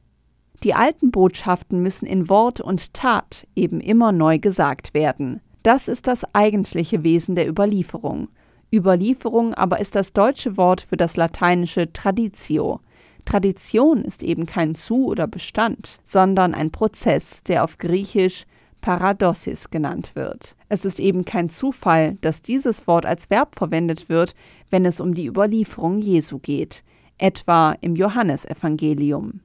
Die 0.64 0.74
alten 0.74 1.12
Botschaften 1.12 1.82
müssen 1.82 2.06
in 2.06 2.30
Wort 2.30 2.62
und 2.62 2.94
Tat 2.94 3.46
eben 3.58 3.82
immer 3.82 4.14
neu 4.14 4.40
gesagt 4.40 4.94
werden. 4.94 5.42
Das 5.64 5.90
ist 5.90 6.08
das 6.08 6.24
eigentliche 6.34 7.04
Wesen 7.04 7.36
der 7.36 7.50
Überlieferung. 7.50 8.30
Überlieferung 8.72 9.54
aber 9.54 9.82
ist 9.82 9.96
das 9.96 10.14
deutsche 10.14 10.56
Wort 10.56 10.80
für 10.80 10.96
das 10.96 11.18
lateinische 11.18 11.92
Traditio. 11.92 12.80
Tradition 13.25 14.03
ist 14.03 14.24
eben 14.24 14.46
kein 14.46 14.75
Zu- 14.75 15.08
oder 15.08 15.27
Bestand, 15.27 16.00
sondern 16.03 16.53
ein 16.53 16.72
Prozess, 16.72 17.44
der 17.44 17.63
auf 17.63 17.77
Griechisch 17.77 18.46
Paradossis 18.82 19.72
genannt 19.72 20.12
wird. 20.13 20.55
Es 20.70 20.86
ist 20.86 21.00
eben 21.00 21.25
kein 21.25 21.50
Zufall, 21.50 22.17
dass 22.22 22.44
dieses 22.44 22.86
Wort 22.86 23.05
als 23.05 23.32
Verb 23.32 23.55
verwendet 23.55 24.10
wird, 24.10 24.36
wenn 24.70 24.86
es 24.86 25.00
um 25.00 25.15
die 25.15 25.25
Überlieferung 25.25 26.01
Jesu 26.01 26.38
geht, 26.38 26.84
etwa 27.17 27.75
im 27.82 27.96
Johannesevangelium. 27.96 29.41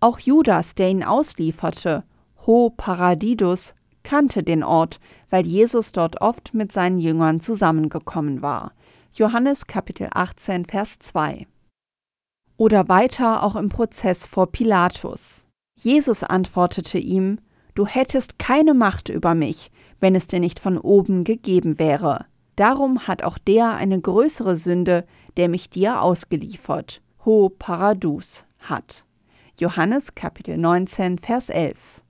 Auch 0.00 0.18
Judas, 0.18 0.74
der 0.74 0.88
ihn 0.88 1.04
auslieferte, 1.04 2.04
Ho 2.46 2.70
Paradidus, 2.74 3.74
kannte 4.02 4.42
den 4.42 4.64
Ort, 4.64 5.00
weil 5.30 5.46
Jesus 5.46 5.92
dort 5.92 6.20
oft 6.20 6.54
mit 6.54 6.72
seinen 6.72 6.98
Jüngern 6.98 7.40
zusammengekommen 7.40 8.42
war. 8.42 8.72
Johannes 9.12 9.66
Kapitel 9.66 10.08
18, 10.12 10.64
Vers 10.64 10.98
2. 10.98 11.46
Oder 12.56 12.88
weiter 12.88 13.42
auch 13.42 13.56
im 13.56 13.68
Prozess 13.68 14.26
vor 14.26 14.52
Pilatus. 14.52 15.46
Jesus 15.76 16.22
antwortete 16.22 16.98
ihm, 16.98 17.38
Du 17.74 17.86
hättest 17.86 18.38
keine 18.38 18.74
Macht 18.74 19.08
über 19.08 19.34
mich, 19.34 19.70
wenn 19.98 20.14
es 20.14 20.26
dir 20.26 20.40
nicht 20.40 20.60
von 20.60 20.76
oben 20.76 21.24
gegeben 21.24 21.78
wäre. 21.78 22.26
Darum 22.56 23.06
hat 23.06 23.22
auch 23.22 23.38
der 23.38 23.74
eine 23.74 23.98
größere 23.98 24.56
Sünde, 24.56 25.06
der 25.38 25.48
mich 25.48 25.70
dir 25.70 26.02
ausgeliefert, 26.02 27.00
ho 27.24 27.48
paradus, 27.48 28.44
hat. 28.58 29.06
Johannes 29.58 30.14
Kapitel 30.14 30.58
19, 30.58 31.18
Vers 31.18 31.48
11. 31.48 32.02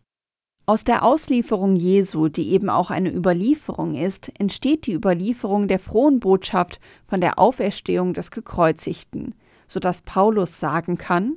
Aus 0.67 0.85
der 0.85 1.05
Auslieferung 1.05 1.77
Jesu, 1.77 2.29
die 2.29 2.51
eben 2.51 2.71
auch 2.71 2.91
eine 2.91 3.13
Überlieferung 3.13 3.95
ist, 3.95 4.33
entsteht 4.39 4.87
die 4.87 4.95
Überlieferung 4.95 5.69
der 5.69 5.79
frohen 5.79 6.19
Botschaft 6.19 6.81
von 7.07 7.21
der 7.21 7.39
Auferstehung 7.39 8.15
des 8.15 8.31
Gekreuzigten, 8.31 9.35
so 9.73 9.81
dass 9.81 10.03
Paulus 10.03 10.61
sagen 10.61 10.99
kann: 10.99 11.37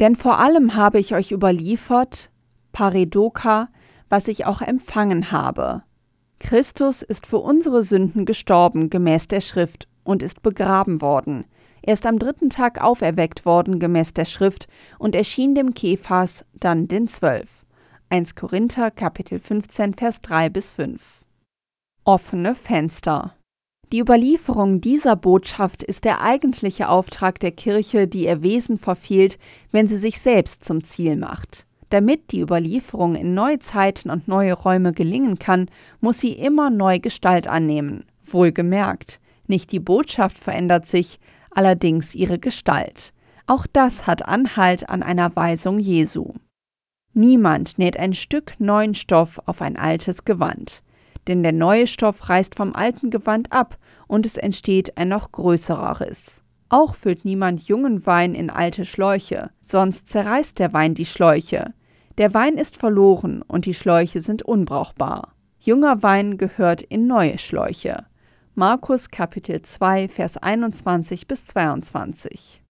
Denn 0.00 0.16
vor 0.16 0.38
allem 0.38 0.74
habe 0.74 0.98
ich 0.98 1.14
euch 1.14 1.32
überliefert, 1.32 2.30
Paridoka, 2.72 3.68
was 4.08 4.28
ich 4.28 4.44
auch 4.44 4.60
empfangen 4.60 5.32
habe. 5.32 5.82
Christus 6.38 7.02
ist 7.02 7.26
für 7.26 7.38
unsere 7.38 7.82
Sünden 7.82 8.26
gestorben 8.26 8.90
gemäß 8.90 9.28
der 9.28 9.40
Schrift 9.40 9.88
und 10.04 10.22
ist 10.22 10.42
begraben 10.42 11.00
worden. 11.00 11.46
Er 11.82 11.94
ist 11.94 12.04
am 12.04 12.18
dritten 12.18 12.50
Tag 12.50 12.82
auferweckt 12.82 13.46
worden 13.46 13.78
gemäß 13.78 14.12
der 14.12 14.24
Schrift 14.24 14.66
und 14.98 15.14
erschien 15.14 15.54
dem 15.54 15.72
Kephas, 15.72 16.44
dann 16.52 16.88
den 16.88 17.08
Zwölf. 17.08 17.48
1 18.08 18.34
Korinther 18.34 18.90
Kapitel 18.90 19.38
15 19.38 19.94
Vers 19.94 20.20
3 20.22 20.48
bis 20.50 20.72
5. 20.72 21.00
Offene 22.04 22.54
Fenster. 22.54 23.35
Die 23.92 24.00
Überlieferung 24.00 24.80
dieser 24.80 25.14
Botschaft 25.14 25.84
ist 25.84 26.04
der 26.04 26.20
eigentliche 26.20 26.88
Auftrag 26.88 27.38
der 27.38 27.52
Kirche, 27.52 28.08
die 28.08 28.24
ihr 28.24 28.42
Wesen 28.42 28.78
verfehlt, 28.78 29.38
wenn 29.70 29.86
sie 29.86 29.98
sich 29.98 30.20
selbst 30.20 30.64
zum 30.64 30.82
Ziel 30.82 31.16
macht. 31.16 31.66
Damit 31.90 32.32
die 32.32 32.40
Überlieferung 32.40 33.14
in 33.14 33.34
neue 33.34 33.60
Zeiten 33.60 34.10
und 34.10 34.26
neue 34.26 34.54
Räume 34.54 34.92
gelingen 34.92 35.38
kann, 35.38 35.70
muss 36.00 36.18
sie 36.18 36.32
immer 36.32 36.68
neu 36.68 36.98
Gestalt 36.98 37.46
annehmen. 37.46 38.04
Wohlgemerkt, 38.24 39.20
nicht 39.46 39.70
die 39.70 39.78
Botschaft 39.78 40.38
verändert 40.38 40.86
sich, 40.86 41.20
allerdings 41.52 42.16
ihre 42.16 42.40
Gestalt. 42.40 43.12
Auch 43.46 43.68
das 43.72 44.08
hat 44.08 44.26
Anhalt 44.26 44.88
an 44.88 45.04
einer 45.04 45.36
Weisung 45.36 45.78
Jesu. 45.78 46.34
Niemand 47.14 47.78
näht 47.78 47.96
ein 47.96 48.14
Stück 48.14 48.54
neuen 48.58 48.96
Stoff 48.96 49.40
auf 49.46 49.62
ein 49.62 49.76
altes 49.76 50.24
Gewand, 50.24 50.82
denn 51.28 51.42
der 51.42 51.52
neue 51.52 51.86
Stoff 51.86 52.28
reißt 52.28 52.54
vom 52.54 52.74
alten 52.74 53.10
Gewand 53.10 53.52
ab 53.52 53.78
und 54.06 54.26
es 54.26 54.36
entsteht 54.36 54.96
ein 54.96 55.08
noch 55.08 55.32
größerer 55.32 56.00
Riss. 56.00 56.42
Auch 56.68 56.94
füllt 56.94 57.24
niemand 57.24 57.60
jungen 57.68 58.06
Wein 58.06 58.34
in 58.34 58.50
alte 58.50 58.84
Schläuche, 58.84 59.50
sonst 59.60 60.08
zerreißt 60.08 60.58
der 60.58 60.72
Wein 60.72 60.94
die 60.94 61.06
Schläuche. 61.06 61.72
Der 62.18 62.34
Wein 62.34 62.56
ist 62.56 62.76
verloren 62.76 63.42
und 63.42 63.66
die 63.66 63.74
Schläuche 63.74 64.20
sind 64.20 64.42
unbrauchbar. 64.42 65.32
Junger 65.60 66.02
Wein 66.02 66.38
gehört 66.38 66.82
in 66.82 67.06
neue 67.06 67.38
Schläuche. 67.38 68.06
Markus 68.54 69.10
Kapitel 69.10 69.62
2 69.62 70.08
Vers 70.08 70.38
21 70.38 71.26
bis 71.26 71.46
22 71.46 72.62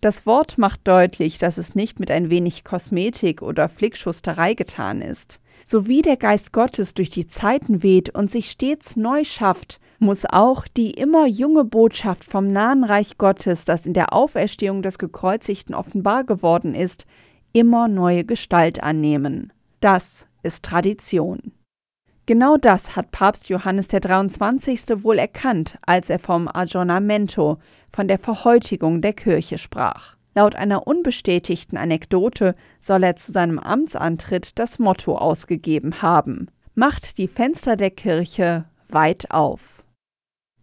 das 0.00 0.24
Wort 0.24 0.56
macht 0.56 0.88
deutlich, 0.88 1.38
dass 1.38 1.58
es 1.58 1.74
nicht 1.74 2.00
mit 2.00 2.10
ein 2.10 2.30
wenig 2.30 2.64
Kosmetik 2.64 3.42
oder 3.42 3.68
Flickschusterei 3.68 4.54
getan 4.54 5.02
ist. 5.02 5.40
So 5.64 5.86
wie 5.86 6.00
der 6.00 6.16
Geist 6.16 6.52
Gottes 6.52 6.94
durch 6.94 7.10
die 7.10 7.26
Zeiten 7.26 7.82
weht 7.82 8.14
und 8.14 8.30
sich 8.30 8.50
stets 8.50 8.96
neu 8.96 9.24
schafft, 9.24 9.78
muss 9.98 10.24
auch 10.24 10.66
die 10.66 10.92
immer 10.92 11.26
junge 11.26 11.64
Botschaft 11.64 12.24
vom 12.24 12.46
nahen 12.46 12.84
Reich 12.84 13.18
Gottes, 13.18 13.66
das 13.66 13.84
in 13.84 13.92
der 13.92 14.14
Auferstehung 14.14 14.80
des 14.80 14.98
Gekreuzigten 14.98 15.74
offenbar 15.74 16.24
geworden 16.24 16.74
ist, 16.74 17.04
immer 17.52 17.86
neue 17.86 18.24
Gestalt 18.24 18.82
annehmen. 18.82 19.52
Das 19.80 20.26
ist 20.42 20.64
Tradition. 20.64 21.52
Genau 22.30 22.56
das 22.56 22.94
hat 22.94 23.10
Papst 23.10 23.48
Johannes 23.48 23.88
der 23.88 24.00
23. 24.00 25.02
wohl 25.02 25.18
erkannt, 25.18 25.78
als 25.82 26.10
er 26.10 26.20
vom 26.20 26.48
Aggiornamento, 26.48 27.58
von 27.92 28.08
der 28.08 28.18
Verhäutigung 28.18 29.00
der 29.02 29.12
Kirche 29.12 29.58
sprach. 29.58 30.16
Laut 30.34 30.54
einer 30.54 30.86
unbestätigten 30.86 31.76
Anekdote 31.76 32.54
soll 32.78 33.02
er 33.02 33.16
zu 33.16 33.32
seinem 33.32 33.58
Amtsantritt 33.58 34.58
das 34.58 34.78
Motto 34.78 35.16
ausgegeben 35.16 36.02
haben: 36.02 36.48
Macht 36.74 37.18
die 37.18 37.28
Fenster 37.28 37.76
der 37.76 37.90
Kirche 37.90 38.64
weit 38.88 39.30
auf. 39.30 39.84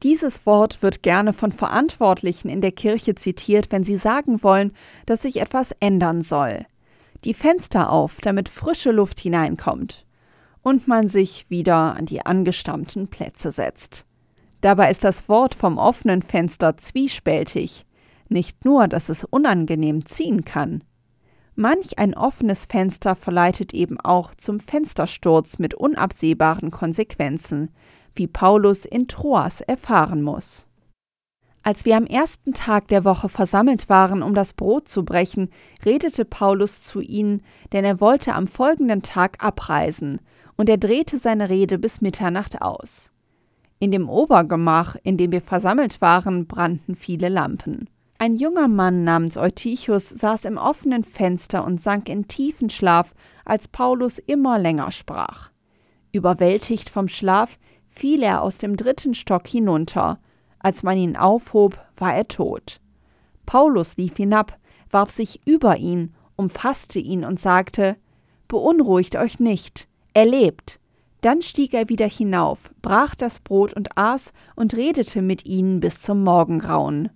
Dieses 0.04 0.46
Wort 0.46 0.84
wird 0.84 1.02
gerne 1.02 1.34
von 1.34 1.52
Verantwortlichen 1.52 2.50
in 2.50 2.62
der 2.62 2.72
Kirche 2.72 3.16
zitiert, 3.16 3.72
wenn 3.72 3.84
sie 3.84 3.98
sagen 3.98 4.44
wollen, 4.44 4.74
dass 5.06 5.24
sich 5.24 5.42
etwas 5.42 5.72
ändern 5.80 6.22
soll. 6.22 6.66
Die 7.24 7.34
Fenster 7.34 7.92
auf, 7.92 8.20
damit 8.22 8.48
frische 8.48 8.92
Luft 8.92 9.20
hineinkommt 9.20 10.06
und 10.62 10.88
man 10.88 11.10
sich 11.10 11.50
wieder 11.50 11.96
an 11.96 12.06
die 12.06 12.26
angestammten 12.26 13.08
Plätze 13.08 13.52
setzt. 13.52 14.06
Dabei 14.62 14.90
ist 14.90 15.04
das 15.04 15.30
Wort 15.30 15.56
vom 15.56 15.78
offenen 15.78 16.22
Fenster 16.22 16.78
zwiespältig. 16.78 17.86
Nicht 18.30 18.66
nur, 18.66 18.88
dass 18.88 19.10
es 19.10 19.24
unangenehm 19.24 20.06
ziehen 20.06 20.44
kann. 20.46 20.84
Manch 21.56 21.98
ein 21.98 22.14
offenes 22.14 22.66
Fenster 22.66 23.16
verleitet 23.16 23.74
eben 23.74 24.00
auch 24.00 24.36
zum 24.36 24.60
Fenstersturz 24.60 25.58
mit 25.58 25.74
unabsehbaren 25.74 26.70
Konsequenzen, 26.72 27.70
wie 28.16 28.28
Paulus 28.28 28.86
in 28.86 29.08
Troas 29.08 29.62
erfahren 29.62 30.22
muss. 30.22 30.68
Als 31.64 31.84
wir 31.84 31.98
am 31.98 32.06
ersten 32.06 32.54
Tag 32.54 32.88
der 32.88 33.04
Woche 33.04 33.28
versammelt 33.28 33.90
waren, 33.90 34.24
um 34.24 34.34
das 34.34 34.54
Brot 34.54 34.88
zu 34.88 35.04
brechen, 35.04 35.50
redete 35.84 36.26
Paulus 36.26 36.82
zu 36.82 37.02
ihnen, 37.02 37.42
denn 37.74 37.84
er 37.84 38.00
wollte 38.00 38.36
am 38.36 38.48
folgenden 38.48 39.02
Tag 39.02 39.44
abreisen, 39.44 40.22
und 40.56 40.70
er 40.70 40.78
drehte 40.78 41.18
seine 41.18 41.50
Rede 41.50 41.78
bis 41.78 42.02
Mitternacht 42.02 42.62
aus. 42.62 43.12
In 43.80 43.92
dem 43.92 44.10
Obergemach, 44.10 44.96
in 45.04 45.18
dem 45.18 45.32
wir 45.32 45.42
versammelt 45.42 46.02
waren, 46.02 46.48
brannten 46.48 46.96
viele 46.96 47.30
Lampen. 47.30 47.90
Ein 48.20 48.36
junger 48.36 48.68
Mann 48.68 49.04
namens 49.04 49.38
Eutychus 49.38 50.10
saß 50.10 50.46
im 50.46 50.58
offenen 50.58 51.04
Fenster 51.04 51.64
und 51.64 51.80
sank 51.80 52.10
in 52.10 52.28
tiefen 52.28 52.72
Schlaf, 52.72 53.14
als 53.46 53.68
Paulus 53.68 54.18
immer 54.18 54.58
länger 54.58 54.92
sprach. 54.92 55.52
Überwältigt 56.12 56.90
vom 56.90 57.08
Schlaf 57.08 57.60
fiel 57.90 58.24
er 58.24 58.42
aus 58.42 58.58
dem 58.58 58.76
dritten 58.76 59.14
Stock 59.14 59.48
hinunter. 59.48 60.20
Als 60.58 60.82
man 60.82 60.98
ihn 60.98 61.16
aufhob, 61.16 61.80
war 61.96 62.16
er 62.16 62.28
tot. 62.28 62.80
Paulus 63.46 63.98
lief 63.98 64.18
hinab, 64.18 64.58
warf 64.90 65.12
sich 65.12 65.42
über 65.46 65.78
ihn, 65.78 66.16
umfasste 66.36 66.98
ihn 66.98 67.24
und 67.24 67.40
sagte 67.40 67.98
Beunruhigt 68.48 69.16
euch 69.16 69.40
nicht, 69.40 69.88
er 70.14 70.26
lebt. 70.26 70.80
Dann 71.22 71.42
stieg 71.42 71.74
er 71.74 71.90
wieder 71.90 72.08
hinauf, 72.08 72.70
brach 72.82 73.16
das 73.16 73.40
Brot 73.40 73.74
und 73.74 73.98
aß 73.98 74.34
und 74.56 74.76
redete 74.76 75.22
mit 75.22 75.46
ihnen 75.46 75.80
bis 75.80 76.02
zum 76.02 76.24
Morgengrauen. 76.24 77.10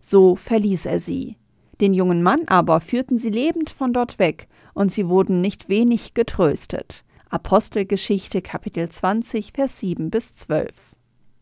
So 0.00 0.36
verließ 0.36 0.86
er 0.86 1.00
sie. 1.00 1.36
Den 1.80 1.92
jungen 1.92 2.22
Mann 2.22 2.42
aber 2.46 2.80
führten 2.80 3.18
sie 3.18 3.30
lebend 3.30 3.70
von 3.70 3.92
dort 3.92 4.18
weg, 4.18 4.48
und 4.74 4.92
sie 4.92 5.08
wurden 5.08 5.40
nicht 5.40 5.68
wenig 5.68 6.14
getröstet. 6.14 7.04
Apostelgeschichte 7.30 8.42
Kapitel 8.42 8.88
20, 8.88 9.52
Vers 9.54 9.80
7 9.80 10.10
bis 10.10 10.36
12. 10.36 10.70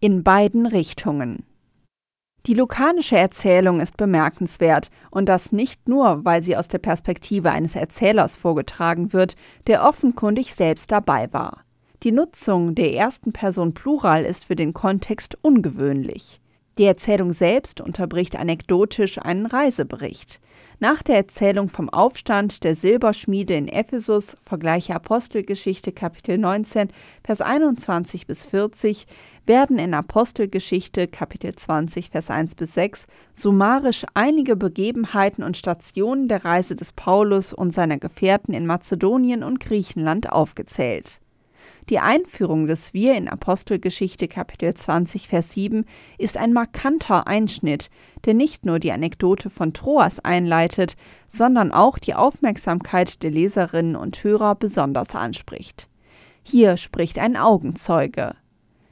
In 0.00 0.22
beiden 0.22 0.66
Richtungen. 0.66 1.44
Die 2.46 2.55
lukanische 2.55 3.16
Erzählung 3.16 3.81
ist 3.81 3.96
bemerkenswert, 3.96 4.90
und 5.11 5.29
das 5.29 5.52
nicht 5.52 5.88
nur, 5.88 6.24
weil 6.24 6.42
sie 6.42 6.57
aus 6.57 6.68
der 6.68 6.79
Perspektive 6.79 7.50
eines 7.50 7.74
Erzählers 7.74 8.37
vorgetragen 8.37 9.12
wird, 9.12 9.37
der 9.66 9.85
offenkundig 9.85 10.55
selbst 10.55 10.92
dabei 10.92 11.33
war. 11.33 11.65
Die 12.02 12.12
Nutzung 12.12 12.74
der 12.74 12.92
ersten 12.92 13.32
Person 13.32 13.72
Plural 13.72 14.24
ist 14.24 14.44
für 14.44 14.56
den 14.56 14.74
Kontext 14.74 15.38
ungewöhnlich. 15.40 16.40
Die 16.76 16.85
Erzählung 16.85 17.32
selbst 17.32 17.80
unterbricht 17.80 18.37
anekdotisch 18.37 19.18
einen 19.18 19.46
Reisebericht. 19.46 20.40
Nach 20.78 21.02
der 21.02 21.16
Erzählung 21.16 21.70
vom 21.70 21.88
Aufstand 21.88 22.64
der 22.64 22.74
Silberschmiede 22.74 23.54
in 23.54 23.66
Ephesus, 23.66 24.37
vergleiche 24.44 24.94
Apostelgeschichte 24.94 25.90
Kapitel 25.90 26.37
19, 26.37 26.88
Vers 27.24 27.40
21 27.40 28.26
bis 28.26 28.44
40, 28.44 29.06
werden 29.46 29.78
in 29.78 29.94
Apostelgeschichte 29.94 31.09
Kapitel 31.09 31.54
20, 31.54 32.11
Vers 32.11 32.28
1 32.28 32.56
bis 32.56 32.74
6 32.74 33.06
summarisch 33.32 34.04
einige 34.12 34.54
Begebenheiten 34.54 35.42
und 35.42 35.56
Stationen 35.56 36.28
der 36.28 36.44
Reise 36.44 36.76
des 36.76 36.92
Paulus 36.92 37.54
und 37.54 37.72
seiner 37.72 37.96
Gefährten 37.96 38.52
in 38.52 38.66
Mazedonien 38.66 39.42
und 39.42 39.61
Griechenland 39.61 40.30
aufgezählt. 40.30 41.22
Die 41.88 42.01
Einführung 42.01 42.66
des 42.66 42.94
Wir 42.94 43.14
in 43.14 43.29
Apostelgeschichte 43.29 44.27
Kapitel 44.27 44.75
20 44.75 45.29
Vers 45.29 45.53
7 45.53 45.85
ist 46.18 46.37
ein 46.37 46.53
markanter 46.53 47.29
Einschnitt, 47.29 47.90
der 48.25 48.35
nicht 48.35 48.66
nur 48.66 48.81
die 48.81 48.90
Anekdote 48.90 49.51
von 49.51 49.72
Troas 49.72 50.18
einleitet, 50.18 50.96
sondern 51.29 51.70
auch 51.70 52.01
die 52.01 52.14
Aufmerksamkeit 52.14 53.22
der 53.22 53.31
Leserinnen 53.31 53.94
und 53.94 54.25
Hörer 54.25 54.57
besonders 54.57 55.14
anspricht. 55.14 55.88
Hier 56.42 56.77
spricht 56.77 57.20
ein 57.20 57.37
Augenzeuge. 57.37 58.35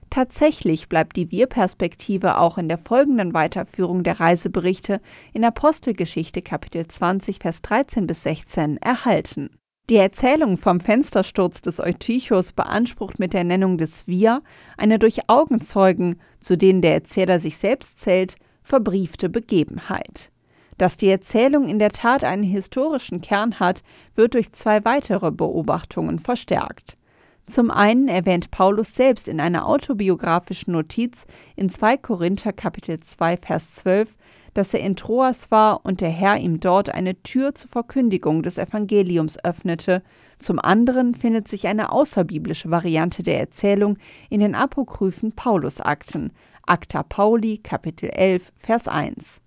Tatsächlich 0.09 0.89
bleibt 0.89 1.17
die 1.17 1.33
Wir-Perspektive 1.33 2.39
auch 2.39 2.59
in 2.59 2.69
der 2.69 2.79
folgenden 2.79 3.35
Weiterführung 3.35 4.05
der 4.05 4.21
Reiseberichte 4.21 5.01
in 5.33 5.45
Apostelgeschichte 5.45 6.43
Kapitel 6.43 6.87
20 6.87 7.41
Vers 7.41 7.61
13 7.63 8.07
bis 8.07 8.23
16 8.23 8.77
erhalten. 8.77 9.51
Die 9.91 9.97
Erzählung 9.97 10.57
vom 10.57 10.81
Fenstersturz 10.81 11.61
des 11.61 11.79
Eutychus 11.79 12.53
beansprucht 12.53 13.19
mit 13.19 13.35
der 13.35 13.45
Nennung 13.45 13.77
des 13.77 14.07
Wir 14.07 14.41
eine 14.79 14.99
durch 14.99 15.29
Augenzeugen, 15.29 16.19
zu 16.41 16.57
denen 16.57 16.81
der 16.81 16.95
Erzähler 16.95 17.39
sich 17.39 17.59
selbst 17.59 18.01
zählt, 18.01 18.37
verbriefte 18.63 19.29
Begebenheit. 19.29 20.33
Dass 20.79 20.97
die 20.97 21.11
Erzählung 21.11 21.69
in 21.69 21.79
der 21.79 21.91
Tat 21.91 22.25
einen 22.25 22.45
historischen 22.45 23.21
Kern 23.21 23.61
hat, 23.61 23.83
wird 24.15 24.33
durch 24.33 24.53
zwei 24.53 24.83
weitere 24.87 25.31
Beobachtungen 25.31 26.19
verstärkt. 26.19 26.97
Zum 27.45 27.71
einen 27.71 28.09
erwähnt 28.09 28.51
Paulus 28.51 28.95
selbst 28.95 29.29
in 29.29 29.39
einer 29.39 29.69
autobiografischen 29.69 30.73
Notiz 30.73 31.27
in 31.57 31.69
2 31.69 31.99
Korinther 31.99 32.55
Kapitel 32.55 32.99
2 32.99 33.37
Vers 33.37 33.75
12, 33.75 34.15
dass 34.55 34.73
er 34.73 34.81
in 34.81 34.97
Troas 34.97 35.51
war 35.51 35.85
und 35.85 36.01
der 36.01 36.11
Herr 36.11 36.39
ihm 36.39 36.61
dort 36.61 36.89
eine 36.89 37.21
Tür 37.23 37.55
zur 37.55 37.69
Verkündigung 37.69 38.43
des 38.43 38.57
Evangeliums 38.57 39.45
öffnete. 39.45 40.03
Zum 40.39 40.59
anderen 40.59 41.15
findet 41.15 41.49
sich 41.49 41.67
eine 41.67 41.93
außerbiblische 41.93 42.71
Variante 42.71 43.23
der 43.23 43.39
Erzählung 43.41 43.99
in 44.31 44.41
den 44.41 44.55
apokryphen 44.55 45.33
Paulusakten, 45.33 46.33
Acta 46.67 47.03
Pauli, 47.03 47.59
Kapitel 47.59 48.09
11, 48.09 48.53
Vers 48.57 48.89
1. 48.89 49.43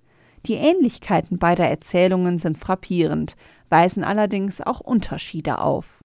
Die 0.45 0.55
Ähnlichkeiten 0.55 1.39
beider 1.39 1.65
Erzählungen 1.65 2.37
sind 2.37 2.57
frappierend, 2.57 3.35
weisen 3.69 4.03
allerdings 4.03 4.61
auch 4.61 4.81
Unterschiede 4.81 5.59
auf. 5.59 5.99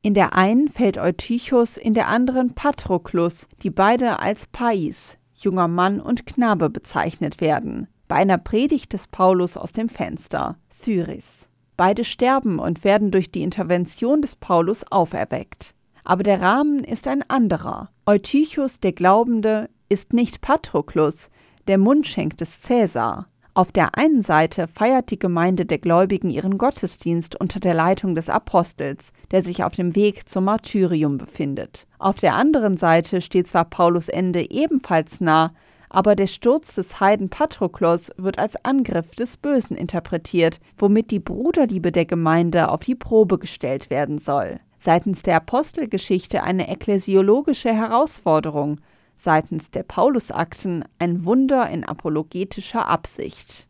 In 0.00 0.14
der 0.14 0.34
einen 0.34 0.68
fällt 0.68 0.96
Eutychus, 0.96 1.76
in 1.76 1.92
der 1.92 2.06
anderen 2.06 2.54
Patroklus, 2.54 3.48
die 3.62 3.70
beide 3.70 4.20
als 4.20 4.46
Pais, 4.46 5.18
junger 5.34 5.68
Mann 5.68 6.00
und 6.00 6.24
Knabe 6.24 6.70
bezeichnet 6.70 7.40
werden 7.40 7.88
bei 8.08 8.16
einer 8.16 8.38
Predigt 8.38 8.92
des 8.92 9.06
Paulus 9.06 9.56
aus 9.56 9.72
dem 9.72 9.88
Fenster, 9.88 10.56
Thyris. 10.82 11.48
Beide 11.76 12.04
sterben 12.04 12.58
und 12.58 12.82
werden 12.82 13.10
durch 13.10 13.30
die 13.30 13.42
Intervention 13.42 14.20
des 14.20 14.34
Paulus 14.34 14.84
auferweckt. 14.90 15.74
Aber 16.02 16.22
der 16.22 16.40
Rahmen 16.40 16.82
ist 16.82 17.06
ein 17.06 17.22
anderer. 17.28 17.90
Eutychus, 18.06 18.80
der 18.80 18.92
Glaubende, 18.92 19.68
ist 19.88 20.12
nicht 20.12 20.40
Patroklus, 20.40 21.30
der 21.68 21.78
Mundschenk 21.78 22.36
des 22.38 22.60
Cäsar. 22.62 23.28
Auf 23.54 23.72
der 23.72 23.96
einen 23.96 24.22
Seite 24.22 24.68
feiert 24.68 25.10
die 25.10 25.18
Gemeinde 25.18 25.66
der 25.66 25.78
Gläubigen 25.78 26.30
ihren 26.30 26.58
Gottesdienst 26.58 27.34
unter 27.40 27.58
der 27.58 27.74
Leitung 27.74 28.14
des 28.14 28.28
Apostels, 28.28 29.12
der 29.32 29.42
sich 29.42 29.64
auf 29.64 29.74
dem 29.74 29.96
Weg 29.96 30.28
zum 30.28 30.44
Martyrium 30.44 31.18
befindet. 31.18 31.86
Auf 31.98 32.20
der 32.20 32.36
anderen 32.36 32.76
Seite 32.76 33.20
steht 33.20 33.48
zwar 33.48 33.64
Paulus 33.64 34.08
Ende 34.08 34.48
ebenfalls 34.50 35.20
nah, 35.20 35.52
aber 35.90 36.16
der 36.16 36.26
Sturz 36.26 36.74
des 36.74 37.00
Heiden 37.00 37.28
Patroklos 37.28 38.10
wird 38.16 38.38
als 38.38 38.62
Angriff 38.64 39.14
des 39.14 39.36
Bösen 39.36 39.76
interpretiert, 39.76 40.60
womit 40.76 41.10
die 41.10 41.20
Bruderliebe 41.20 41.92
der 41.92 42.04
Gemeinde 42.04 42.70
auf 42.70 42.80
die 42.80 42.94
Probe 42.94 43.38
gestellt 43.38 43.90
werden 43.90 44.18
soll. 44.18 44.60
Seitens 44.78 45.22
der 45.22 45.36
Apostelgeschichte 45.36 46.42
eine 46.42 46.68
ekklesiologische 46.68 47.72
Herausforderung, 47.72 48.80
seitens 49.16 49.70
der 49.70 49.82
Paulusakten 49.82 50.84
ein 50.98 51.24
Wunder 51.24 51.68
in 51.68 51.84
apologetischer 51.84 52.86
Absicht. 52.86 53.66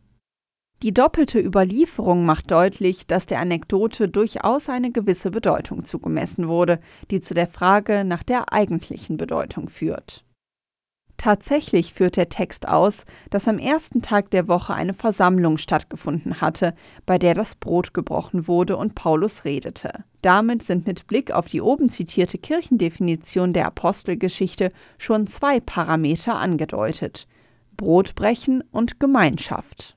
Die 0.83 0.95
doppelte 0.95 1.41
Überlieferung 1.41 2.25
macht 2.25 2.53
deutlich, 2.53 3.09
dass 3.09 3.27
der 3.27 3.41
Anekdote 3.41 4.09
durchaus 4.09 4.69
eine 4.69 4.93
gewisse 4.93 5.33
Bedeutung 5.33 5.85
zugemessen 5.85 6.47
wurde, 6.47 6.79
die 7.11 7.21
zu 7.21 7.35
der 7.35 7.49
Frage 7.49 8.05
nach 8.05 8.23
der 8.23 8.53
eigentlichen 8.53 9.17
Bedeutung 9.17 9.69
führt. 9.69 10.25
Tatsächlich 11.19 11.95
führt 11.95 12.17
der 12.17 12.29
Text 12.29 12.69
aus, 12.69 13.05
dass 13.31 13.49
am 13.49 13.59
ersten 13.59 14.03
Tag 14.03 14.31
der 14.31 14.47
Woche 14.47 14.73
eine 14.73 14.95
Versammlung 14.95 15.59
stattgefunden 15.59 16.41
hatte, 16.41 16.75
bei 17.07 17.19
der 17.19 17.35
das 17.35 17.57
Brot 17.57 17.93
gebrochen 17.93 18.47
wurde 18.47 18.77
und 18.77 18.95
Paulus 18.95 19.45
redete. 19.45 20.05
Damit 20.23 20.63
sind 20.63 20.87
mit 20.87 21.09
Blick 21.09 21.33
auf 21.33 21.47
die 21.49 21.61
oben 21.61 21.91
zitierte 21.91 22.39
Kirchendefinition 22.39 23.53
der 23.53 23.67
Apostelgeschichte 23.67 24.73
schon 24.97 25.27
zwei 25.27 25.59
Parameter 25.59 26.37
angedeutet 26.37 27.27
Brotbrechen 27.77 28.63
und 28.73 28.99
Gemeinschaft. 28.99 29.97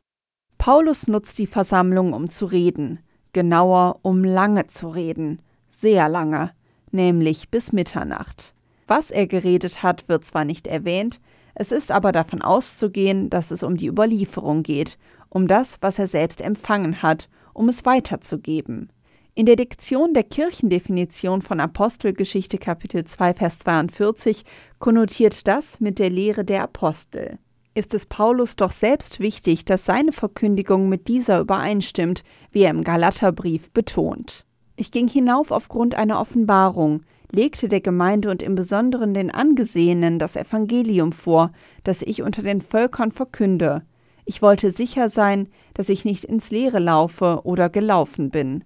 Paulus 0.57 1.07
nutzt 1.07 1.38
die 1.39 1.47
Versammlung, 1.47 2.13
um 2.13 2.29
zu 2.29 2.45
reden, 2.45 2.99
genauer 3.34 3.99
um 4.01 4.23
lange 4.23 4.67
zu 4.67 4.89
reden, 4.89 5.41
sehr 5.69 6.10
lange, 6.10 6.51
nämlich 6.91 7.49
bis 7.49 7.71
Mitternacht. 7.71 8.53
Was 8.88 9.12
er 9.12 9.28
geredet 9.28 9.84
hat, 9.84 10.10
wird 10.10 10.26
zwar 10.26 10.46
nicht 10.46 10.67
erwähnt, 10.67 11.20
es 11.54 11.72
ist 11.72 11.91
aber 11.91 12.12
davon 12.12 12.41
auszugehen, 12.41 13.30
dass 13.30 13.52
es 13.52 13.63
um 13.63 13.76
die 13.78 13.88
Überlieferung 13.88 14.63
geht, 14.63 14.98
um 15.30 15.48
das, 15.48 15.78
was 15.82 16.00
er 16.00 16.08
selbst 16.08 16.41
empfangen 16.41 17.02
hat, 17.02 17.30
um 17.54 17.70
es 17.70 17.86
weiterzugeben. 17.86 18.91
In 19.34 19.46
der 19.46 19.56
Diktion 19.56 20.13
der 20.13 20.24
Kirchendefinition 20.24 21.41
von 21.41 21.62
Apostelgeschichte 21.62 22.58
Kapitel 22.58 23.06
2 23.06 23.34
Vers 23.34 23.60
42 23.60 24.44
konnotiert 24.80 25.48
das 25.48 25.80
mit 25.80 26.00
der 26.00 26.10
Lehre 26.10 26.44
der 26.44 26.63
Apostel. 26.63 27.39
Ist 27.74 27.94
es 27.94 28.06
Paulus 28.06 28.58
doch 28.58 28.72
selbst 28.72 29.22
wichtig, 29.22 29.63
dass 29.63 29.86
seine 29.86 30.12
Verkündigung 30.12 30.89
mit 30.89 31.08
dieser 31.08 31.39
übereinstimmt, 31.39 32.26
wie 32.52 32.63
er 32.63 32.72
im 32.72 32.84
Galaterbrief 32.84 33.72
betont. 33.72 34.46
Ich 34.76 34.91
ging 34.91 35.08
hinauf 35.08 35.52
aufgrund 35.52 35.96
einer 35.96 36.20
Offenbarung, 36.20 37.04
legte 37.32 37.67
der 37.67 37.82
Gemeinde 37.82 38.30
und 38.30 38.41
im 38.41 38.56
Besonderen 38.56 39.13
den 39.13 39.32
Angesehenen 39.32 40.20
das 40.20 40.36
Evangelium 40.36 41.12
vor, 41.12 41.52
das 41.84 42.02
ich 42.02 42.22
unter 42.22 42.41
den 42.41 42.62
Völkern 42.62 43.12
verkünde. 43.12 43.84
Ich 44.26 44.41
wollte 44.41 44.72
sicher 44.72 45.10
sein, 45.10 45.48
dass 45.74 45.89
ich 45.89 46.06
nicht 46.06 46.26
ins 46.26 46.52
Leere 46.52 46.80
laufe 46.80 47.41
oder 47.44 47.70
gelaufen 47.70 48.30
bin. 48.30 48.63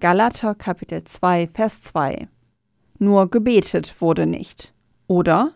Galater 0.00 0.54
Kapitel 0.54 1.04
2 1.04 1.50
Vers 1.54 1.82
2 1.82 2.28
Nur 2.98 3.30
gebetet 3.30 3.96
wurde 4.00 4.26
nicht. 4.26 4.74
Oder? 5.06 5.54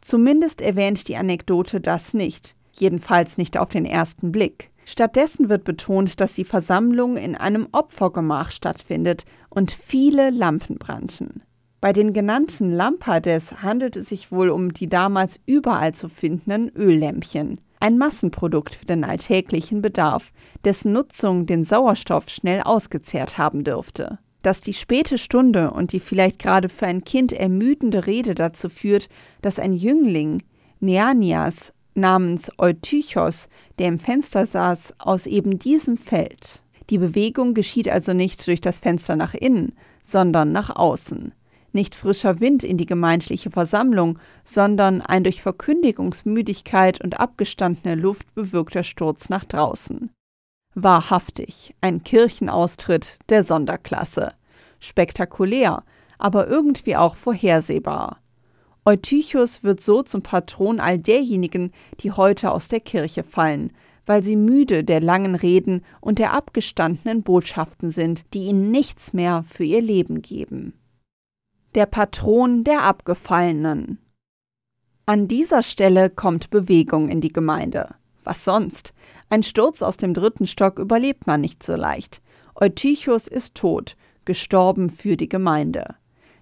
Zumindest 0.00 0.60
erwähnt 0.60 1.08
die 1.08 1.16
Anekdote 1.16 1.80
das 1.80 2.12
nicht, 2.12 2.54
jedenfalls 2.72 3.38
nicht 3.38 3.56
auf 3.56 3.70
den 3.70 3.86
ersten 3.86 4.32
Blick. 4.32 4.70
Stattdessen 4.84 5.48
wird 5.48 5.64
betont, 5.64 6.20
dass 6.20 6.34
die 6.34 6.44
Versammlung 6.44 7.16
in 7.16 7.34
einem 7.34 7.68
Opfergemach 7.72 8.50
stattfindet 8.50 9.24
und 9.48 9.70
viele 9.70 10.28
Lampen 10.28 10.76
brannten. 10.76 11.42
Bei 11.84 11.92
den 11.92 12.14
genannten 12.14 12.70
Lampades 12.70 13.60
handelt 13.60 13.96
es 13.96 14.08
sich 14.08 14.32
wohl 14.32 14.48
um 14.48 14.72
die 14.72 14.88
damals 14.88 15.38
überall 15.44 15.92
zu 15.92 16.08
findenden 16.08 16.74
Öllämpchen. 16.74 17.60
Ein 17.78 17.98
Massenprodukt 17.98 18.76
für 18.76 18.86
den 18.86 19.04
alltäglichen 19.04 19.82
Bedarf, 19.82 20.32
dessen 20.64 20.94
Nutzung 20.94 21.44
den 21.44 21.62
Sauerstoff 21.62 22.30
schnell 22.30 22.62
ausgezehrt 22.62 23.36
haben 23.36 23.64
dürfte. 23.64 24.18
Dass 24.40 24.62
die 24.62 24.72
späte 24.72 25.18
Stunde 25.18 25.72
und 25.72 25.92
die 25.92 26.00
vielleicht 26.00 26.38
gerade 26.38 26.70
für 26.70 26.86
ein 26.86 27.04
Kind 27.04 27.34
ermüdende 27.34 28.06
Rede 28.06 28.34
dazu 28.34 28.70
führt, 28.70 29.10
dass 29.42 29.58
ein 29.58 29.74
Jüngling, 29.74 30.42
Neanias, 30.80 31.74
namens 31.94 32.50
Eutychos, 32.56 33.50
der 33.78 33.88
im 33.88 33.98
Fenster 33.98 34.46
saß, 34.46 34.94
aus 35.00 35.26
eben 35.26 35.58
diesem 35.58 35.98
fällt. 35.98 36.62
Die 36.88 36.96
Bewegung 36.96 37.52
geschieht 37.52 37.90
also 37.90 38.14
nicht 38.14 38.46
durch 38.46 38.62
das 38.62 38.78
Fenster 38.78 39.16
nach 39.16 39.34
innen, 39.34 39.74
sondern 40.02 40.50
nach 40.50 40.74
außen. 40.74 41.34
Nicht 41.74 41.96
frischer 41.96 42.38
Wind 42.38 42.62
in 42.62 42.78
die 42.78 42.86
gemeindliche 42.86 43.50
Versammlung, 43.50 44.20
sondern 44.44 45.02
ein 45.02 45.24
durch 45.24 45.42
Verkündigungsmüdigkeit 45.42 47.00
und 47.02 47.18
abgestandene 47.18 47.96
Luft 47.96 48.32
bewirkter 48.32 48.84
Sturz 48.84 49.28
nach 49.28 49.44
draußen. 49.44 50.10
Wahrhaftig, 50.76 51.74
ein 51.80 52.04
Kirchenaustritt 52.04 53.18
der 53.28 53.42
Sonderklasse. 53.42 54.34
Spektakulär, 54.78 55.82
aber 56.16 56.46
irgendwie 56.46 56.94
auch 56.94 57.16
vorhersehbar. 57.16 58.20
Eutychus 58.84 59.64
wird 59.64 59.80
so 59.80 60.04
zum 60.04 60.22
Patron 60.22 60.78
all 60.78 61.00
derjenigen, 61.00 61.72
die 61.98 62.12
heute 62.12 62.52
aus 62.52 62.68
der 62.68 62.80
Kirche 62.80 63.24
fallen, 63.24 63.72
weil 64.06 64.22
sie 64.22 64.36
müde 64.36 64.84
der 64.84 65.00
langen 65.00 65.34
Reden 65.34 65.82
und 66.00 66.20
der 66.20 66.34
abgestandenen 66.34 67.24
Botschaften 67.24 67.90
sind, 67.90 68.32
die 68.32 68.44
ihnen 68.44 68.70
nichts 68.70 69.12
mehr 69.12 69.44
für 69.50 69.64
ihr 69.64 69.82
Leben 69.82 70.22
geben. 70.22 70.74
Der 71.74 71.86
Patron 71.86 72.62
der 72.62 72.84
Abgefallenen. 72.84 73.98
An 75.06 75.26
dieser 75.26 75.64
Stelle 75.64 76.08
kommt 76.08 76.50
Bewegung 76.50 77.08
in 77.08 77.20
die 77.20 77.32
Gemeinde. 77.32 77.96
Was 78.22 78.44
sonst? 78.44 78.94
Ein 79.28 79.42
Sturz 79.42 79.82
aus 79.82 79.96
dem 79.96 80.14
dritten 80.14 80.46
Stock 80.46 80.78
überlebt 80.78 81.26
man 81.26 81.40
nicht 81.40 81.64
so 81.64 81.74
leicht. 81.74 82.22
Eutychus 82.54 83.26
ist 83.26 83.56
tot, 83.56 83.96
gestorben 84.24 84.88
für 84.88 85.16
die 85.16 85.28
Gemeinde. 85.28 85.96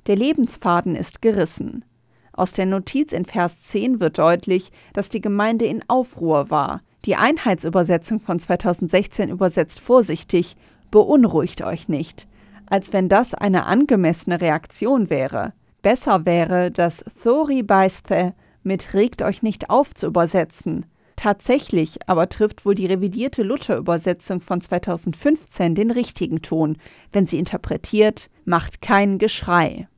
Der 0.06 0.16
Lebensfaden 0.16 0.94
ist 0.94 1.22
gerissen. 1.22 1.86
Aus 2.34 2.52
der 2.52 2.66
Notiz 2.66 3.14
in 3.14 3.24
Vers 3.24 3.62
10 3.62 4.00
wird 4.00 4.18
deutlich, 4.18 4.70
dass 4.92 5.08
die 5.08 5.22
Gemeinde 5.22 5.64
in 5.64 5.82
Aufruhr 5.88 6.50
war. 6.50 6.82
Die 7.06 7.16
Einheitsübersetzung 7.16 8.20
von 8.20 8.38
2016 8.38 9.30
übersetzt 9.30 9.80
vorsichtig, 9.80 10.56
beunruhigt 10.90 11.62
euch 11.62 11.88
nicht, 11.88 12.28
als 12.66 12.92
wenn 12.92 13.08
das 13.08 13.34
eine 13.34 13.66
angemessene 13.66 14.40
Reaktion 14.40 15.10
wäre. 15.10 15.52
Besser 15.82 16.26
wäre, 16.26 16.70
das 16.70 17.04
Thori 17.22 17.62
Beisthe 17.62 18.34
mit 18.62 18.94
regt 18.94 19.22
euch 19.22 19.42
nicht 19.42 19.70
auf 19.70 19.94
zu 19.94 20.06
übersetzen. 20.06 20.86
Tatsächlich 21.16 21.98
aber 22.08 22.28
trifft 22.28 22.64
wohl 22.64 22.74
die 22.74 22.86
revidierte 22.86 23.42
Luther-Übersetzung 23.42 24.40
von 24.40 24.60
2015 24.60 25.74
den 25.74 25.90
richtigen 25.90 26.42
Ton, 26.42 26.78
wenn 27.12 27.26
sie 27.26 27.38
interpretiert, 27.38 28.30
macht 28.44 28.80
kein 28.80 29.18
Geschrei. 29.18 29.88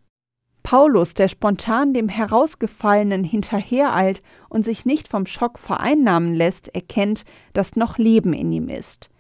Paulus, 0.63 1.13
der 1.13 1.29
spontan 1.29 1.93
dem 1.93 2.09
Herausgefallenen 2.09 3.23
hinterhereilt 3.23 4.23
und 4.49 4.65
sich 4.65 4.87
nicht 4.87 5.09
vom 5.09 5.27
Schock 5.27 5.59
vereinnahmen 5.59 6.33
lässt, 6.33 6.75
erkennt, 6.75 7.25
dass 7.53 7.77
noch 7.77 7.99
Leben 7.99 8.33
in 8.33 8.51
ihm 8.51 8.69
ist. 8.69 9.11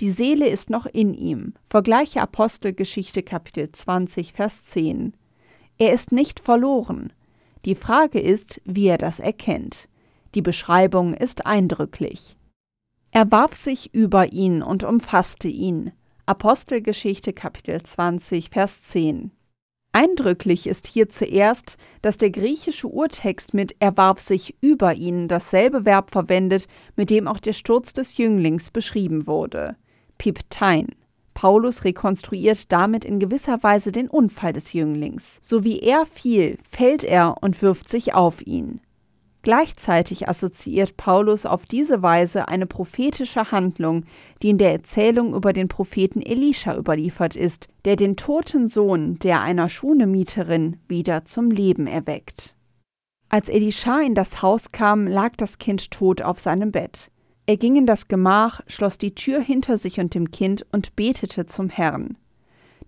Die 0.00 0.10
Seele 0.10 0.48
ist 0.48 0.70
noch 0.70 0.86
in 0.86 1.14
ihm. 1.14 1.54
Vergleiche 1.70 2.20
Apostelgeschichte 2.20 3.22
Kapitel 3.22 3.70
20, 3.70 4.32
Vers 4.32 4.64
10. 4.64 5.14
Er 5.78 5.92
ist 5.92 6.10
nicht 6.10 6.40
verloren. 6.40 7.12
Die 7.64 7.76
Frage 7.76 8.20
ist, 8.20 8.60
wie 8.64 8.88
er 8.88 8.98
das 8.98 9.20
erkennt. 9.20 9.88
Die 10.34 10.42
Beschreibung 10.42 11.14
ist 11.14 11.46
eindrücklich. 11.46 12.36
Er 13.12 13.30
warf 13.30 13.54
sich 13.54 13.94
über 13.94 14.32
ihn 14.32 14.62
und 14.62 14.82
umfasste 14.82 15.46
ihn. 15.46 15.92
Apostelgeschichte 16.26 17.32
Kapitel 17.32 17.80
20, 17.80 18.50
Vers 18.50 18.82
10. 18.82 19.30
Eindrücklich 19.92 20.66
ist 20.66 20.88
hier 20.88 21.08
zuerst, 21.08 21.76
dass 22.02 22.18
der 22.18 22.32
griechische 22.32 22.88
Urtext 22.88 23.54
mit 23.54 23.76
er 23.78 23.96
warf 23.96 24.18
sich 24.18 24.56
über 24.60 24.94
ihn 24.94 25.28
dasselbe 25.28 25.84
Verb 25.84 26.10
verwendet, 26.10 26.66
mit 26.96 27.10
dem 27.10 27.28
auch 27.28 27.38
der 27.38 27.52
Sturz 27.52 27.92
des 27.92 28.16
Jünglings 28.16 28.70
beschrieben 28.70 29.28
wurde. 29.28 29.76
Piptein. 30.18 30.88
Paulus 31.34 31.84
rekonstruiert 31.84 32.70
damit 32.72 33.04
in 33.04 33.18
gewisser 33.18 33.62
Weise 33.62 33.92
den 33.92 34.08
Unfall 34.08 34.52
des 34.52 34.72
Jünglings. 34.72 35.38
So 35.42 35.64
wie 35.64 35.80
er 35.80 36.06
fiel, 36.06 36.58
fällt 36.70 37.04
er 37.04 37.36
und 37.42 37.60
wirft 37.60 37.88
sich 37.88 38.14
auf 38.14 38.46
ihn. 38.46 38.80
Gleichzeitig 39.44 40.26
assoziiert 40.26 40.96
Paulus 40.96 41.44
auf 41.44 41.66
diese 41.66 42.00
Weise 42.00 42.48
eine 42.48 42.64
prophetische 42.64 43.52
Handlung, 43.52 44.06
die 44.42 44.48
in 44.48 44.56
der 44.56 44.72
Erzählung 44.72 45.34
über 45.34 45.52
den 45.52 45.68
Propheten 45.68 46.22
Elisha 46.22 46.74
überliefert 46.74 47.36
ist, 47.36 47.68
der 47.84 47.96
den 47.96 48.16
toten 48.16 48.68
Sohn 48.68 49.18
der 49.18 49.42
einer 49.42 49.68
Schunemieterin 49.68 50.78
wieder 50.88 51.26
zum 51.26 51.50
Leben 51.50 51.86
erweckt. 51.86 52.56
Als 53.28 53.50
Elisha 53.50 54.00
in 54.00 54.14
das 54.14 54.40
Haus 54.40 54.72
kam, 54.72 55.06
lag 55.06 55.36
das 55.36 55.58
Kind 55.58 55.90
tot 55.90 56.22
auf 56.22 56.40
seinem 56.40 56.72
Bett. 56.72 57.10
Er 57.46 57.56
ging 57.56 57.76
in 57.76 57.86
das 57.86 58.08
Gemach, 58.08 58.60
schloss 58.66 58.98
die 58.98 59.14
Tür 59.14 59.40
hinter 59.40 59.78
sich 59.78 60.00
und 60.00 60.14
dem 60.14 60.30
Kind 60.30 60.66
und 60.72 60.96
betete 60.96 61.46
zum 61.46 61.68
Herrn. 61.68 62.16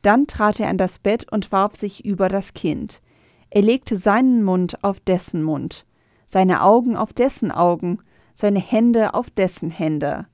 Dann 0.02 0.26
trat 0.26 0.60
er 0.60 0.68
an 0.68 0.78
das 0.78 0.98
Bett 0.98 1.30
und 1.30 1.52
warf 1.52 1.74
sich 1.74 2.04
über 2.04 2.28
das 2.28 2.54
Kind. 2.54 3.02
Er 3.50 3.62
legte 3.62 3.96
seinen 3.96 4.42
Mund 4.42 4.82
auf 4.82 5.00
dessen 5.00 5.42
Mund 5.42 5.86
seine 6.26 6.62
Augen 6.62 6.96
auf 6.96 7.12
dessen 7.12 7.50
Augen, 7.50 8.00
seine 8.34 8.60
Hände 8.60 9.14
auf 9.14 9.30
dessen 9.30 9.70
Hände. 9.70 10.26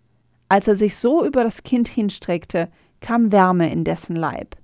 Als 0.48 0.66
er 0.66 0.76
sich 0.76 0.96
so 0.96 1.24
über 1.24 1.44
das 1.44 1.62
Kind 1.62 1.88
hinstreckte, 1.88 2.68
kam 3.00 3.30
Wärme 3.30 3.70
in 3.70 3.84
dessen 3.84 4.16
Leib. 4.16 4.56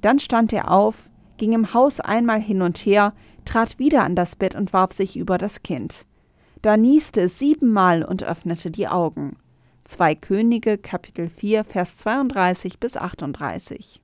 Dann 0.00 0.20
stand 0.20 0.52
er 0.52 0.70
auf, 0.70 1.08
ging 1.38 1.52
im 1.52 1.72
Haus 1.74 2.00
einmal 2.00 2.40
hin 2.40 2.62
und 2.62 2.78
her, 2.78 3.14
trat 3.44 3.78
wieder 3.78 4.04
an 4.04 4.16
das 4.16 4.36
Bett 4.36 4.54
und 4.54 4.72
warf 4.72 4.92
sich 4.92 5.16
über 5.16 5.38
das 5.38 5.62
Kind. 5.62 6.06
Da 6.62 6.76
nieste 6.76 7.22
es 7.22 7.38
siebenmal 7.38 8.02
und 8.02 8.24
öffnete 8.24 8.70
die 8.70 8.88
Augen. 8.88 9.36
Zwei 9.84 10.14
Könige, 10.14 10.76
Kapitel 10.76 11.30
4, 11.30 11.64
Vers 11.64 11.98
32 11.98 12.80
bis 12.80 12.96
38. 12.96 14.02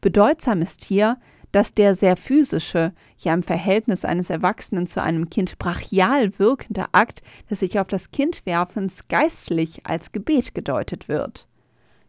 Bedeutsam 0.00 0.62
ist 0.62 0.84
hier, 0.84 1.18
dass 1.52 1.74
der 1.74 1.96
sehr 1.96 2.16
physische, 2.16 2.92
ja 3.18 3.34
im 3.34 3.42
Verhältnis 3.42 4.04
eines 4.04 4.30
Erwachsenen 4.30 4.86
zu 4.86 5.02
einem 5.02 5.30
Kind 5.30 5.58
brachial 5.58 6.38
wirkende 6.38 6.86
Akt 6.92 7.22
des 7.50 7.60
sich 7.60 7.80
auf 7.80 7.88
das 7.88 8.12
Kind 8.12 8.46
werfens 8.46 9.08
geistlich 9.08 9.84
als 9.86 10.12
Gebet 10.12 10.54
gedeutet 10.54 11.08
wird. 11.08 11.48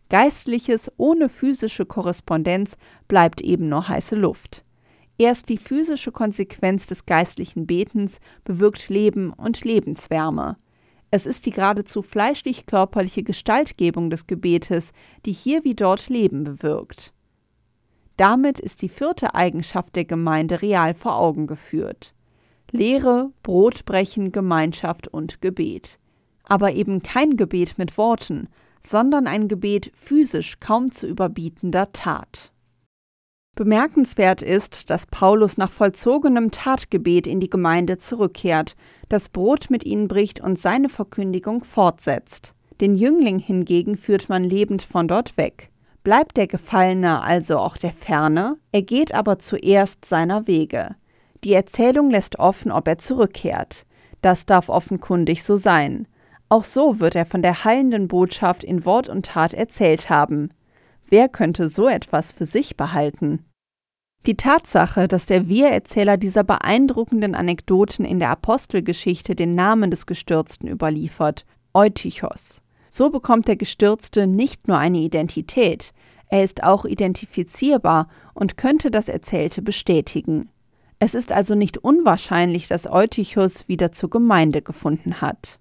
Geistliches 0.09 0.91
ohne 0.97 1.27
physische 1.27 1.85
Korrespondenz 1.85 2.77
bleibt 3.07 3.41
eben 3.41 3.67
nur 3.67 3.87
heiße 3.87 4.15
Luft. 4.15 4.63
Erst 5.21 5.49
die 5.49 5.59
physische 5.59 6.11
Konsequenz 6.11 6.87
des 6.87 7.05
geistlichen 7.05 7.67
Betens 7.67 8.19
bewirkt 8.43 8.89
Leben 8.89 9.31
und 9.31 9.63
Lebenswärme. 9.63 10.57
Es 11.11 11.27
ist 11.27 11.45
die 11.45 11.51
geradezu 11.51 12.01
fleischlich-körperliche 12.01 13.21
Gestaltgebung 13.21 14.09
des 14.09 14.25
Gebetes, 14.25 14.93
die 15.27 15.31
hier 15.31 15.63
wie 15.63 15.75
dort 15.75 16.09
Leben 16.09 16.43
bewirkt. 16.43 17.13
Damit 18.17 18.59
ist 18.59 18.81
die 18.81 18.89
vierte 18.89 19.35
Eigenschaft 19.35 19.95
der 19.95 20.05
Gemeinde 20.05 20.63
real 20.63 20.95
vor 20.95 21.17
Augen 21.17 21.45
geführt. 21.45 22.15
Lehre, 22.71 23.29
Brotbrechen, 23.43 24.31
Gemeinschaft 24.31 25.07
und 25.07 25.39
Gebet. 25.39 25.99
Aber 26.45 26.71
eben 26.71 27.03
kein 27.03 27.37
Gebet 27.37 27.77
mit 27.77 27.95
Worten, 27.95 28.49
sondern 28.83 29.27
ein 29.27 29.47
Gebet 29.47 29.91
physisch 29.93 30.59
kaum 30.59 30.91
zu 30.91 31.05
überbietender 31.05 31.91
Tat. 31.93 32.50
Bemerkenswert 33.55 34.41
ist, 34.41 34.89
dass 34.89 35.05
Paulus 35.07 35.57
nach 35.57 35.71
vollzogenem 35.71 36.51
Tatgebet 36.51 37.27
in 37.27 37.39
die 37.39 37.49
Gemeinde 37.49 37.97
zurückkehrt, 37.97 38.75
das 39.09 39.29
Brot 39.29 39.69
mit 39.69 39.85
ihnen 39.85 40.07
bricht 40.07 40.39
und 40.39 40.57
seine 40.57 40.89
Verkündigung 40.89 41.63
fortsetzt. 41.63 42.53
Den 42.79 42.95
Jüngling 42.95 43.39
hingegen 43.39 43.97
führt 43.97 44.29
man 44.29 44.43
lebend 44.43 44.81
von 44.81 45.07
dort 45.07 45.37
weg 45.37 45.71
bleibt 46.03 46.37
der 46.37 46.47
Gefallene 46.47 47.21
also 47.21 47.59
auch 47.59 47.77
der 47.77 47.93
Ferne, 47.93 48.57
er 48.71 48.81
geht 48.81 49.13
aber 49.13 49.39
zuerst 49.39 50.05
seiner 50.05 50.47
Wege. 50.47 50.95
Die 51.43 51.53
Erzählung 51.53 52.09
lässt 52.11 52.39
offen, 52.39 52.71
ob 52.71 52.87
er 52.87 52.97
zurückkehrt. 52.97 53.85
Das 54.21 54.45
darf 54.45 54.69
offenkundig 54.69 55.43
so 55.43 55.57
sein. 55.57 56.07
Auch 56.49 56.63
so 56.63 56.99
wird 56.99 57.15
er 57.15 57.25
von 57.25 57.41
der 57.41 57.63
heilenden 57.63 58.07
Botschaft 58.07 58.63
in 58.63 58.85
Wort 58.85 59.09
und 59.09 59.25
Tat 59.25 59.53
erzählt 59.53 60.09
haben. 60.09 60.51
Wer 61.11 61.27
könnte 61.27 61.67
so 61.67 61.89
etwas 61.89 62.31
für 62.31 62.45
sich 62.45 62.77
behalten? 62.77 63.45
Die 64.25 64.37
Tatsache, 64.37 65.09
dass 65.09 65.25
der 65.25 65.49
Wir-Erzähler 65.49 66.15
dieser 66.15 66.45
beeindruckenden 66.45 67.35
Anekdoten 67.35 68.05
in 68.05 68.19
der 68.19 68.29
Apostelgeschichte 68.29 69.35
den 69.35 69.53
Namen 69.53 69.91
des 69.91 70.05
Gestürzten 70.05 70.69
überliefert, 70.69 71.45
Eutychos. 71.73 72.61
So 72.89 73.09
bekommt 73.09 73.49
der 73.49 73.57
Gestürzte 73.57 74.25
nicht 74.25 74.69
nur 74.69 74.77
eine 74.77 74.99
Identität, 74.99 75.91
er 76.29 76.45
ist 76.45 76.63
auch 76.63 76.85
identifizierbar 76.85 78.07
und 78.33 78.55
könnte 78.55 78.89
das 78.89 79.09
Erzählte 79.09 79.61
bestätigen. 79.61 80.49
Es 80.97 81.13
ist 81.13 81.33
also 81.33 81.55
nicht 81.55 81.77
unwahrscheinlich, 81.79 82.69
dass 82.69 82.89
Eutychus 82.89 83.67
wieder 83.67 83.91
zur 83.91 84.09
Gemeinde 84.09 84.61
gefunden 84.61 85.19
hat. 85.19 85.59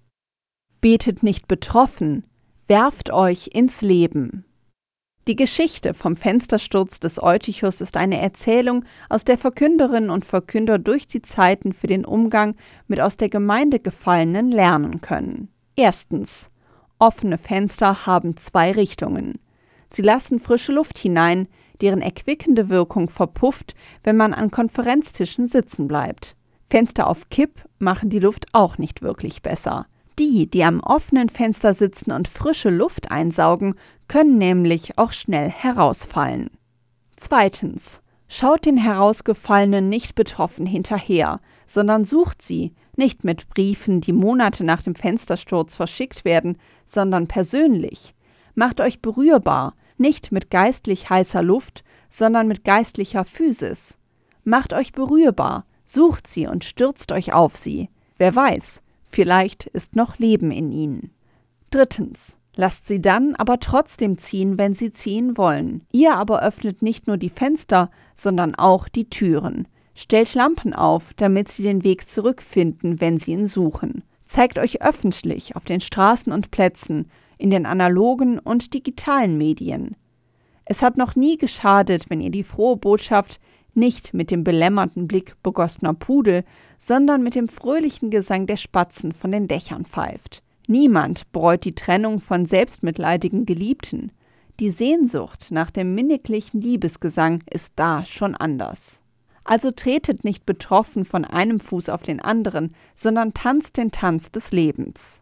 Betet 0.79 1.23
nicht 1.23 1.49
betroffen, 1.49 2.23
werft 2.67 3.11
euch 3.11 3.49
ins 3.53 3.81
Leben. 3.81 4.45
Die 5.31 5.37
Geschichte 5.37 5.93
vom 5.93 6.17
Fenstersturz 6.17 6.99
des 6.99 7.23
Eutychus 7.23 7.79
ist 7.79 7.95
eine 7.95 8.19
Erzählung, 8.19 8.83
aus 9.07 9.23
der 9.23 9.37
Verkünderinnen 9.37 10.09
und 10.09 10.25
Verkünder 10.25 10.77
durch 10.77 11.07
die 11.07 11.21
Zeiten 11.21 11.71
für 11.71 11.87
den 11.87 12.03
Umgang 12.03 12.57
mit 12.89 12.99
aus 12.99 13.15
der 13.15 13.29
Gemeinde 13.29 13.79
Gefallenen 13.79 14.51
lernen 14.51 14.99
können. 14.99 15.47
Erstens. 15.77 16.49
Offene 16.99 17.37
Fenster 17.37 18.05
haben 18.05 18.35
zwei 18.35 18.73
Richtungen. 18.73 19.39
Sie 19.89 20.01
lassen 20.01 20.41
frische 20.41 20.73
Luft 20.73 20.97
hinein, 20.97 21.47
deren 21.79 22.01
erquickende 22.01 22.67
Wirkung 22.67 23.09
verpufft, 23.09 23.73
wenn 24.03 24.17
man 24.17 24.33
an 24.33 24.51
Konferenztischen 24.51 25.47
sitzen 25.47 25.87
bleibt. 25.87 26.35
Fenster 26.69 27.07
auf 27.07 27.29
Kipp 27.29 27.63
machen 27.79 28.09
die 28.09 28.19
Luft 28.19 28.47
auch 28.51 28.77
nicht 28.77 29.01
wirklich 29.01 29.41
besser. 29.41 29.85
Die, 30.21 30.45
die 30.45 30.63
am 30.63 30.81
offenen 30.81 31.29
Fenster 31.29 31.73
sitzen 31.73 32.11
und 32.11 32.27
frische 32.27 32.69
Luft 32.69 33.09
einsaugen, 33.09 33.73
können 34.07 34.37
nämlich 34.37 34.99
auch 34.99 35.13
schnell 35.13 35.49
herausfallen. 35.49 36.51
Zweitens. 37.15 38.01
Schaut 38.27 38.67
den 38.67 38.77
Herausgefallenen 38.77 39.89
nicht 39.89 40.13
betroffen 40.13 40.67
hinterher, 40.67 41.41
sondern 41.65 42.05
sucht 42.05 42.43
sie, 42.43 42.75
nicht 42.95 43.23
mit 43.23 43.49
Briefen, 43.49 43.99
die 43.99 44.13
Monate 44.13 44.63
nach 44.63 44.83
dem 44.83 44.93
Fenstersturz 44.93 45.75
verschickt 45.75 46.23
werden, 46.23 46.59
sondern 46.85 47.27
persönlich. 47.27 48.13
Macht 48.53 48.79
euch 48.79 49.01
berührbar, 49.01 49.73
nicht 49.97 50.31
mit 50.31 50.51
geistlich 50.51 51.09
heißer 51.09 51.41
Luft, 51.41 51.83
sondern 52.11 52.47
mit 52.47 52.63
geistlicher 52.63 53.25
Physis. 53.25 53.97
Macht 54.43 54.71
euch 54.71 54.91
berührbar, 54.91 55.65
sucht 55.83 56.27
sie 56.27 56.45
und 56.45 56.63
stürzt 56.63 57.11
euch 57.11 57.33
auf 57.33 57.57
sie. 57.57 57.89
Wer 58.17 58.35
weiß, 58.35 58.83
vielleicht 59.11 59.67
ist 59.67 59.95
noch 59.95 60.17
Leben 60.17 60.51
in 60.51 60.71
ihnen. 60.71 61.11
Drittens. 61.69 62.37
Lasst 62.55 62.85
sie 62.85 63.01
dann 63.01 63.35
aber 63.35 63.59
trotzdem 63.59 64.17
ziehen, 64.17 64.57
wenn 64.57 64.73
sie 64.73 64.91
ziehen 64.91 65.37
wollen. 65.37 65.85
Ihr 65.91 66.15
aber 66.15 66.41
öffnet 66.41 66.81
nicht 66.81 67.07
nur 67.07 67.17
die 67.17 67.29
Fenster, 67.29 67.89
sondern 68.13 68.55
auch 68.55 68.89
die 68.89 69.09
Türen. 69.09 69.67
Stellt 69.95 70.33
Lampen 70.33 70.73
auf, 70.73 71.13
damit 71.15 71.47
sie 71.47 71.63
den 71.63 71.83
Weg 71.83 72.09
zurückfinden, 72.09 72.99
wenn 72.99 73.17
sie 73.17 73.31
ihn 73.31 73.47
suchen. 73.47 74.03
Zeigt 74.25 74.59
euch 74.59 74.81
öffentlich 74.81 75.55
auf 75.55 75.63
den 75.63 75.81
Straßen 75.81 76.31
und 76.33 76.51
Plätzen, 76.51 77.09
in 77.37 77.49
den 77.49 77.65
analogen 77.65 78.37
und 78.37 78.73
digitalen 78.73 79.37
Medien. 79.37 79.95
Es 80.65 80.81
hat 80.81 80.97
noch 80.97 81.15
nie 81.15 81.37
geschadet, 81.37 82.09
wenn 82.09 82.21
ihr 82.21 82.31
die 82.31 82.43
frohe 82.43 82.77
Botschaft 82.77 83.39
nicht 83.73 84.13
mit 84.13 84.31
dem 84.31 84.43
belämmerten 84.43 85.07
Blick 85.07 85.35
begossener 85.43 85.93
Pudel, 85.93 86.43
sondern 86.77 87.23
mit 87.23 87.35
dem 87.35 87.47
fröhlichen 87.47 88.09
Gesang 88.09 88.47
der 88.47 88.57
Spatzen 88.57 89.13
von 89.13 89.31
den 89.31 89.47
Dächern 89.47 89.85
pfeift. 89.85 90.43
Niemand 90.67 91.31
bereut 91.31 91.65
die 91.65 91.75
Trennung 91.75 92.19
von 92.19 92.45
selbstmitleidigen 92.45 93.45
Geliebten. 93.45 94.11
Die 94.59 94.69
Sehnsucht 94.69 95.47
nach 95.51 95.71
dem 95.71 95.95
minniglichen 95.95 96.61
Liebesgesang 96.61 97.43
ist 97.49 97.73
da 97.77 98.05
schon 98.05 98.35
anders. 98.35 99.01
Also 99.43 99.71
tretet 99.71 100.23
nicht 100.23 100.45
betroffen 100.45 101.03
von 101.03 101.25
einem 101.25 101.59
Fuß 101.59 101.89
auf 101.89 102.03
den 102.03 102.19
anderen, 102.19 102.75
sondern 102.93 103.33
tanzt 103.33 103.77
den 103.77 103.91
Tanz 103.91 104.31
des 104.31 104.51
Lebens. 104.51 105.21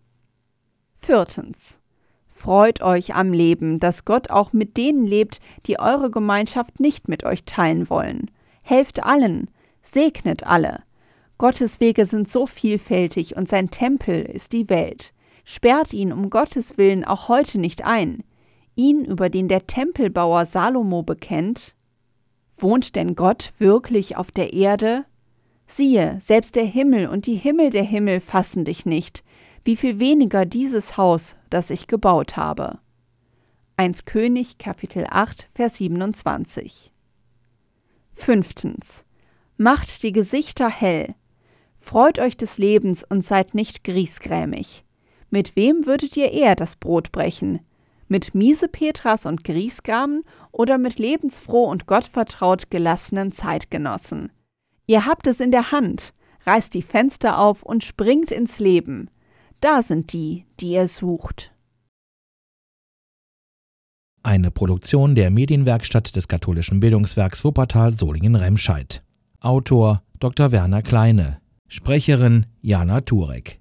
Viertens. 0.98 1.80
Freut 2.28 2.82
euch 2.82 3.16
am 3.16 3.34
Leben, 3.34 3.80
dass 3.80 4.06
Gott 4.06 4.30
auch 4.30 4.54
mit 4.54 4.78
denen 4.78 5.06
lebt, 5.06 5.40
die 5.66 5.80
eure 5.80 6.10
Gemeinschaft 6.12 6.80
nicht 6.80 7.08
mit 7.08 7.24
euch 7.24 7.44
teilen 7.46 7.90
wollen. 7.90 8.32
Helft 8.70 9.04
allen, 9.04 9.50
segnet 9.82 10.46
alle. 10.46 10.84
Gottes 11.40 11.80
Wege 11.80 12.06
sind 12.06 12.30
so 12.30 12.46
vielfältig 12.46 13.36
und 13.36 13.50
sein 13.50 13.72
Tempel 13.72 14.22
ist 14.22 14.54
die 14.54 14.70
Welt. 14.70 15.12
Sperrt 15.44 15.92
ihn 15.92 16.14
um 16.14 16.30
Gottes 16.30 16.78
Willen 16.78 17.04
auch 17.04 17.30
heute 17.30 17.58
nicht 17.58 17.84
ein. 17.84 18.24
Ihn, 18.76 19.06
über 19.06 19.32
den 19.32 19.48
der 19.48 19.66
Tempelbauer 19.66 20.46
Salomo 20.46 21.02
bekennt. 21.02 21.74
Wohnt 22.58 22.96
denn 22.96 23.16
Gott 23.16 23.54
wirklich 23.58 24.18
auf 24.18 24.30
der 24.30 24.54
Erde? 24.54 25.04
Siehe, 25.66 26.18
selbst 26.20 26.56
der 26.56 26.66
Himmel 26.66 27.08
und 27.08 27.26
die 27.26 27.38
Himmel 27.38 27.72
der 27.72 27.82
Himmel 27.82 28.20
fassen 28.20 28.66
dich 28.66 28.86
nicht, 28.86 29.24
wie 29.64 29.78
viel 29.78 29.98
weniger 29.98 30.46
dieses 30.46 30.96
Haus, 30.96 31.38
das 31.50 31.72
ich 31.72 31.88
gebaut 31.88 32.38
habe. 32.38 32.78
1 33.78 34.06
König 34.06 34.60
Kapitel 34.60 35.08
8 35.10 35.50
Vers 35.56 35.78
27 35.78 36.94
Fünftens. 38.20 39.06
Macht 39.56 40.04
die 40.04 40.12
Gesichter 40.12 40.70
hell. 40.70 41.16
Freut 41.80 42.20
euch 42.20 42.36
des 42.36 42.58
Lebens 42.58 43.04
und 43.04 43.24
seid 43.24 43.56
nicht 43.56 43.86
griesgrämig. 43.86 44.84
Mit 45.30 45.56
wem 45.56 45.86
würdet 45.86 46.18
ihr 46.18 46.32
eher 46.32 46.56
das 46.56 46.76
Brot 46.76 47.14
brechen? 47.14 47.62
Mit 48.10 48.36
Miesepetras 48.36 49.26
und 49.26 49.46
Griesgramen 49.46 50.24
oder 50.52 50.78
mit 50.78 51.00
lebensfroh 51.00 51.64
und 51.64 51.88
gottvertraut 51.88 52.70
gelassenen 52.70 53.32
Zeitgenossen? 53.32 54.34
Ihr 54.86 55.06
habt 55.06 55.26
es 55.26 55.40
in 55.40 55.52
der 55.52 55.72
Hand, 55.72 56.14
reißt 56.46 56.74
die 56.74 56.82
Fenster 56.82 57.40
auf 57.40 57.64
und 57.64 57.86
springt 57.86 58.32
ins 58.32 58.60
Leben. 58.60 59.10
Da 59.62 59.82
sind 59.82 60.12
die, 60.12 60.46
die 60.60 60.74
ihr 60.74 60.90
sucht. 60.90 61.54
Eine 64.22 64.52
Produktion 64.52 65.16
der 65.16 65.30
Medienwerkstatt 65.30 66.14
des 66.16 66.28
katholischen 66.28 66.82
Bildungswerks 66.82 67.46
Wuppertal 67.46 67.94
Solingen-Remscheid. 67.98 69.02
Autor 69.40 70.04
Dr. 70.20 70.52
Werner 70.52 70.82
Kleine. 70.82 71.40
Sprecherin 71.70 72.46
Jana 72.62 73.00
Turek. 73.00 73.59